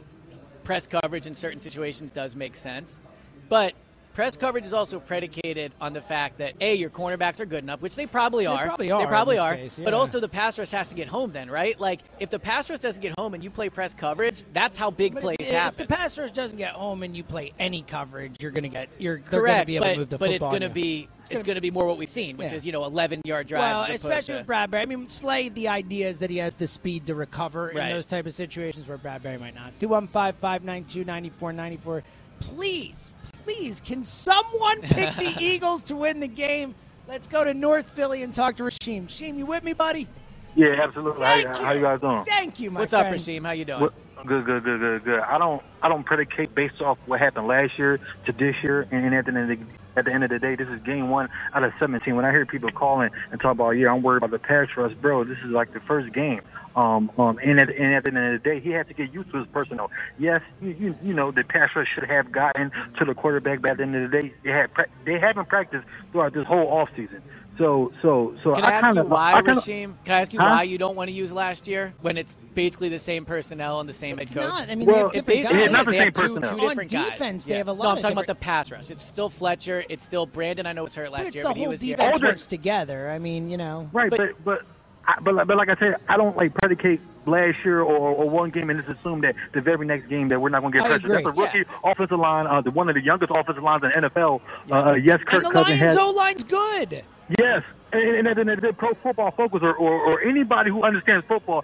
[0.66, 3.00] press coverage in certain situations does make sense,
[3.48, 3.74] but
[4.20, 7.82] press coverage is also predicated on the fact that a your cornerbacks are good enough,
[7.82, 8.66] which they probably They are.
[8.66, 9.56] probably are They probably are.
[9.56, 11.32] case, But also the pass rush has to get home.
[11.32, 11.80] Then right?
[11.80, 14.92] Like if the pass rush doesn't get home and you play press coverage, that's how
[14.92, 17.82] big But plays if, if the pass rush doesn't get home and you play any
[17.82, 20.10] coverage, you're going to get you're they're going to Correct, be able but, to move
[20.10, 22.52] the but it's going to be it's going to be more what we've seen, which
[22.52, 22.58] Yeah.
[22.58, 23.88] is you know 11 yard drives.
[23.88, 24.82] well, especially to- with Bradberry.
[24.82, 25.48] I mean, Slay.
[25.48, 27.86] The idea is that he has the speed to recover Right.
[27.88, 29.80] in those type of situations where Bradberry might not.
[29.80, 32.04] Two one five five nine two ninety four ninety four.
[32.42, 33.14] Please,
[33.50, 36.76] please, can someone pick the Eagles to win the game?
[37.08, 39.08] Let's go to North Philly and talk to Rasheem.
[39.08, 40.08] Rasheem, you with me, buddy?
[40.56, 41.26] Yeah, absolutely.
[41.26, 42.26] How, Thank how you guys doing?
[42.26, 43.16] Thank you, my What's up, friend.
[43.16, 43.46] Rasheem?
[43.46, 43.82] How you doing?
[43.82, 43.94] What-
[44.26, 45.20] Good, good, good, good, good.
[45.22, 49.16] I don't, I don't predicate based off what happened last year to this year, and
[49.16, 49.66] at the end of the,
[50.00, 52.16] at the end of the day, this is game one out of 17.
[52.16, 54.94] When I hear people calling and talk about, yeah, I'm worried about the pass rush,
[54.94, 55.24] bro.
[55.24, 56.42] This is like the first game.
[56.76, 59.14] Um, um, and at, and at the end of the day, he had to get
[59.14, 59.92] used to his personnel.
[60.18, 63.72] Yes, you, you, you know, the pass rush should have gotten to the quarterback, but
[63.72, 64.70] at the end of the day, they had,
[65.04, 67.22] they haven't practiced throughout this whole off season.
[67.60, 69.94] So, so, so Can I, ask kinda, you why, I kinda- Rasheem?
[70.06, 70.48] Can I ask you Huh?
[70.48, 73.88] why you don't want to use last year when it's basically the same personnel and
[73.90, 74.38] the same head coach?
[74.38, 74.70] not.
[74.70, 75.72] I mean, Well, they It have different guys.
[75.72, 76.52] not the They same have two, personnel.
[76.52, 77.12] two On different guys.
[77.12, 77.58] defense, they Yeah.
[77.58, 78.90] have a No, lot I'm of talking about the different- pass rush.
[78.90, 79.84] It's still Fletcher.
[79.90, 80.66] It's still Brandon.
[80.68, 81.98] I know was hurt But last it's year, the but he whole was here.
[81.98, 83.10] defense Older- works together.
[83.10, 83.90] I mean, you know.
[83.92, 84.62] Right, But- but but
[85.06, 88.30] I, but, like- but like I said, I don't like predicate last year or, or
[88.30, 90.78] one game and just assume that the very next game that we're not going to
[90.80, 91.06] get I pressure.
[91.18, 93.90] agree, That's a rookie offensive line, uh, the one of the youngest offensive lines in
[93.90, 94.40] the NFL.
[94.72, 95.98] Uh, uh, yes, Kirk And the Cousins Lions.
[95.98, 97.04] O line's good.
[97.38, 101.26] Yes, and, and, and, and the Pro Football Focus or, or, or anybody who understands
[101.28, 101.64] football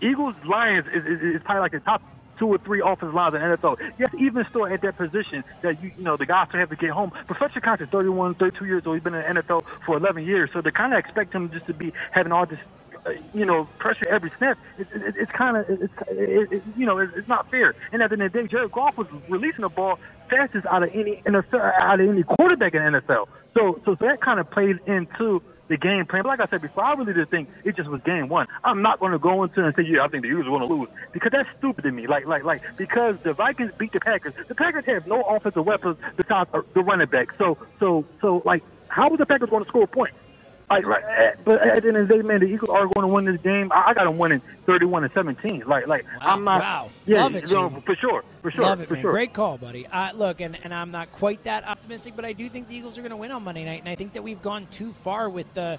[0.00, 2.02] Eagles Lions is, is, is probably like the top
[2.38, 3.78] two or three offensive lines in the NFL.
[3.98, 6.76] Yes, even still at that position that you you know the guys still have to
[6.76, 7.12] get home.
[7.28, 8.96] But Fletcher Cox is 31, 32 years old.
[8.96, 11.66] He's been in the NFL for 11 years, so to kind of expect him just
[11.66, 12.58] to be having all this.
[13.06, 14.58] Uh, You know, pressure every snap.
[14.78, 17.74] It's, it's, kind of, it's, it, it, you know, it's, not fair.
[17.92, 19.98] And at the end of the day, Jared Goff was releasing the ball
[20.28, 23.28] fastest out of any NFL, out of any quarterback in the NFL.
[23.52, 26.22] So, so that kind of played into the game plan.
[26.22, 28.46] But like I said before, I really didn't think it just was game one.
[28.62, 30.68] I'm not going to go into and say, yeah, I think the Eagles are going
[30.68, 32.06] to lose because that's stupid to me.
[32.06, 34.34] Like, like, like because the Vikings beat the Packers.
[34.46, 37.34] The Packers have no offensive weapons besides the running back.
[37.38, 40.14] So, so, so, like, how was the Packers going to score a point?
[40.70, 43.08] Like, right, eh, but at the end of the day, man, the Eagles are going
[43.08, 43.72] to win this game.
[43.72, 45.64] I, I got them winning 31 to 17.
[45.66, 46.60] Like, like I'm not.
[46.60, 46.90] Wow.
[47.06, 49.02] Yeah, Love it, you know, for sure, for sure, Love it, for man.
[49.02, 49.10] sure.
[49.10, 49.88] Great call, buddy.
[49.88, 52.96] Uh, look, and, and I'm not quite that optimistic, but I do think the Eagles
[52.98, 55.28] are going to win on Monday night, and I think that we've gone too far
[55.28, 55.78] with the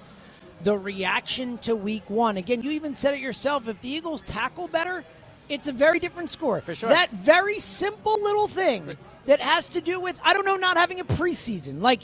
[0.62, 2.36] the reaction to Week One.
[2.36, 3.66] Again, you even said it yourself.
[3.68, 5.04] If the Eagles tackle better,
[5.48, 6.60] it's a very different score.
[6.60, 6.90] For sure.
[6.90, 11.00] That very simple little thing that has to do with I don't know not having
[11.00, 12.00] a preseason, like.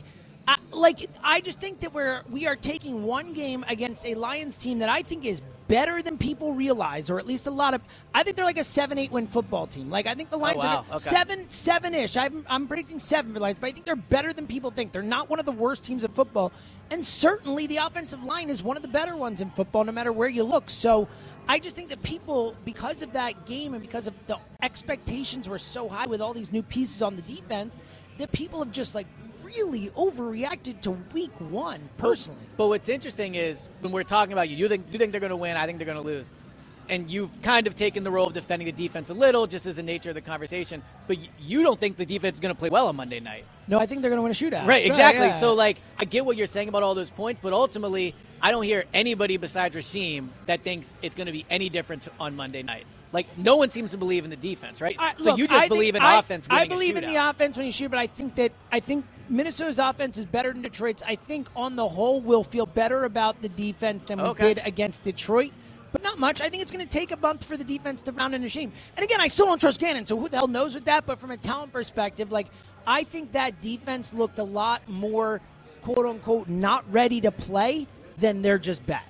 [0.48, 4.56] I, like I just think that we're we are taking one game against a Lions
[4.56, 7.82] team that I think is better than people realize, or at least a lot of.
[8.14, 9.90] I think they're like a seven-eight win football team.
[9.90, 10.86] Like I think the oh, Lions wow.
[10.90, 11.10] are Okay.
[11.10, 12.16] seven seven-ish.
[12.16, 14.92] I'm I'm predicting seven for Lions, but I think they're better than people think.
[14.92, 16.50] They're not one of the worst teams in football,
[16.90, 20.12] and certainly the offensive line is one of the better ones in football, no matter
[20.12, 20.70] where you look.
[20.70, 21.08] So.
[21.50, 25.58] I just think that people, because of that game and because of the expectations were
[25.58, 27.74] so high with all these new pieces on the defense,
[28.18, 29.06] that people have just like
[29.48, 32.40] really overreacted to week one personally.
[32.56, 35.30] But what's interesting is when we're talking about you, you think you think they're going
[35.30, 35.56] to win.
[35.56, 36.30] I think they're going to lose,
[36.88, 39.76] and you've kind of taken the role of defending the defense a little, just as
[39.76, 40.82] the nature of the conversation.
[41.06, 43.78] But you don't think the defense is going to play well on Monday night, No,
[43.78, 44.66] I think they're going to win a shootout.
[44.66, 44.84] right?
[44.84, 45.26] Exactly.
[45.26, 45.38] yeah.
[45.38, 48.62] So like, I get what you're saying about all those points, but ultimately, I don't
[48.62, 52.86] hear anybody besides Rasheem that thinks it's going to be any different on Monday night.
[53.10, 54.94] Like, no one seems to believe in the defense, right?
[54.98, 56.46] I- so look, you just I believe in I- offense.
[56.50, 59.78] I believe in the offense when you shoot, but I think that I think Minnesota's
[59.78, 61.02] offense is better than Detroit's.
[61.06, 64.54] I think on the whole we'll feel better about the defense than we Okay.
[64.54, 65.52] did against Detroit.
[65.92, 66.40] But not much.
[66.40, 68.48] I think it's going to take a month for the defense to round in a
[68.48, 68.72] shame.
[68.96, 71.06] And again, I still don't trust Gannon, so who the hell knows with that?
[71.06, 72.48] But from a talent perspective, like
[72.86, 75.40] I think that defense looked a lot more
[75.82, 77.86] quote unquote not ready to play
[78.18, 79.02] than they're just bad.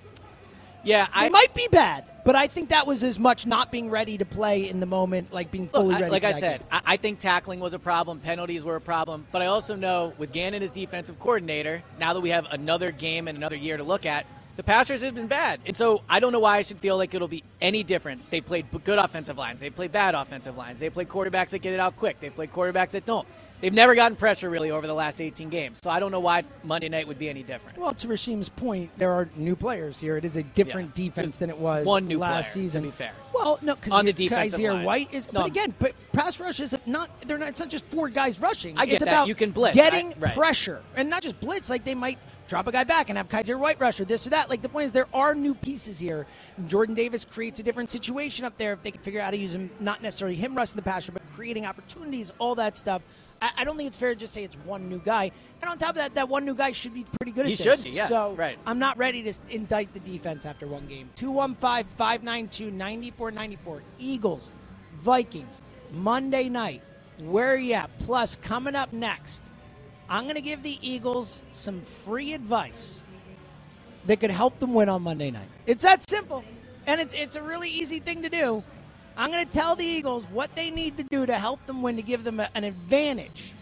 [0.84, 3.90] Yeah, They I might be bad, but I think that was as much not being
[3.90, 6.12] ready to play in the moment, like being fully Look, I- ready.
[6.12, 6.68] like I said, game.
[6.70, 10.12] I, I think tackling was a problem, penalties were a problem, but I also know
[10.18, 13.82] with Gannon as defensive coordinator, now that we have another game and another year to
[13.82, 14.24] look at,
[14.59, 17.14] the Pastors have been bad, and so I don't know why I should feel like
[17.14, 18.28] it'll be any different.
[18.28, 21.74] They played good offensive lines, they played bad offensive lines, they played quarterbacks that get
[21.74, 23.26] it out quick, they played quarterbacks that don't.
[23.61, 26.42] They've never gotten pressure really over the last 18 games, so I don't know why
[26.64, 27.78] Monday night would be any different.
[27.78, 30.16] Well, to Rasheem's point, there are new players here.
[30.16, 31.04] It is a different Yeah.
[31.04, 32.82] defense than it was one new last player, to season.
[32.84, 33.12] be fair.
[33.32, 34.84] Well, no, because On the defensive Kyzir.
[34.84, 35.32] White is.
[35.32, 37.11] No, but again, but pass rush is not.
[37.26, 37.48] They're not.
[37.50, 38.76] It's not just four guys rushing.
[38.78, 39.11] I get it's that.
[39.11, 39.76] about You can blitz.
[39.76, 40.34] getting I- right.
[40.34, 41.68] pressure, and not just blitz.
[41.70, 42.18] Like they might
[42.49, 44.49] drop a guy back and have Kyzir White rush or this or that.
[44.51, 46.26] Like the point is, there are new pieces here.
[46.66, 49.36] Jordan Davis creates a different situation up there if they can figure out how to
[49.36, 49.70] use him.
[49.78, 53.03] Not necessarily him rushing the passer, but creating opportunities, all that stuff.
[53.40, 55.30] I, I don't think it's fair to just say it's one new guy.
[55.61, 57.59] And on top of that, that one new guy should be pretty good He at
[57.59, 57.84] should this.
[57.84, 58.59] be, yes, So right.
[58.66, 61.11] I'm not ready to indict the defense after one game.
[61.16, 63.82] 215 592 9494.
[63.99, 64.51] Eagles,
[64.96, 66.82] Vikings, Monday night.
[67.20, 67.90] Where are you at?
[67.99, 69.51] Plus, coming up next,
[70.09, 73.02] I'm going to give the Eagles some free advice
[74.06, 75.48] that could help them win on Monday night.
[75.66, 76.44] It's that simple.
[76.86, 78.62] And it's, it's a really easy thing to do.
[79.16, 81.96] I'm going to tell the Eagles what they need to do to help them win
[81.96, 83.52] to give them a- an advantage.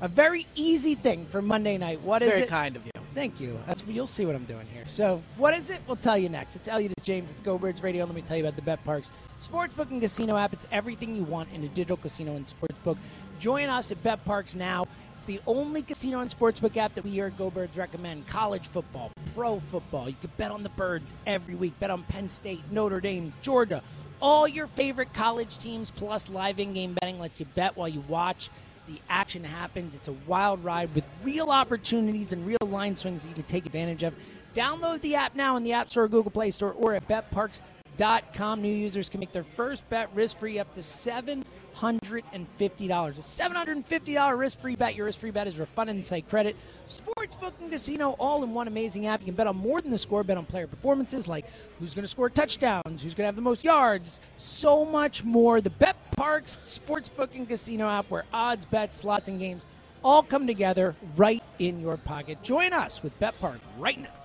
[0.00, 2.02] A very easy thing for Monday night.
[2.02, 2.48] What It's is very it?
[2.50, 2.90] kind of you.
[3.14, 3.58] Thank you.
[3.66, 4.82] That's you'll see what I'm doing here.
[4.86, 5.80] So, what is it?
[5.86, 6.56] We'll tell you next.
[6.56, 7.30] It's Eliot it's James.
[7.30, 8.04] It's Go Birds Radio.
[8.04, 10.52] Let me tell you about the BetParx Sportsbook and Casino app.
[10.52, 12.98] It's everything you want in a digital casino and sportsbook.
[13.38, 14.86] Join us at BetParx now.
[15.24, 18.26] It's the only casino and sportsbook app that we here at Go Birds recommend.
[18.26, 20.06] College football, pro football.
[20.06, 21.72] You can bet on the birds every week.
[21.80, 23.82] Bet on Penn State, Notre Dame, Georgia.
[24.20, 28.50] All your favorite college teams plus live in-game betting lets you bet while you watch
[28.86, 29.94] the action happens.
[29.94, 33.64] It's a wild ride with real opportunities and real line swings that you can take
[33.64, 34.14] advantage of.
[34.54, 37.73] Download the app now in the App Store, Google Play Store, or at betparx.com.
[37.98, 41.44] New users can make their first bet risk free up to $750.
[41.80, 44.94] A $750 risk free bet.
[44.94, 46.56] Your risk free bet is refunded and site credit.
[46.88, 49.20] Sportsbook and casino all in one amazing app.
[49.20, 51.46] You can bet on more than the score, bet on player performances like
[51.78, 55.60] who's going to score touchdowns, who's going to have the most yards, so much more.
[55.60, 59.66] The Bet Parks Sportsbook and Casino app where odds, bets, slots, and games
[60.02, 62.42] all come together right in your pocket.
[62.42, 64.23] Join us with BetParx right now.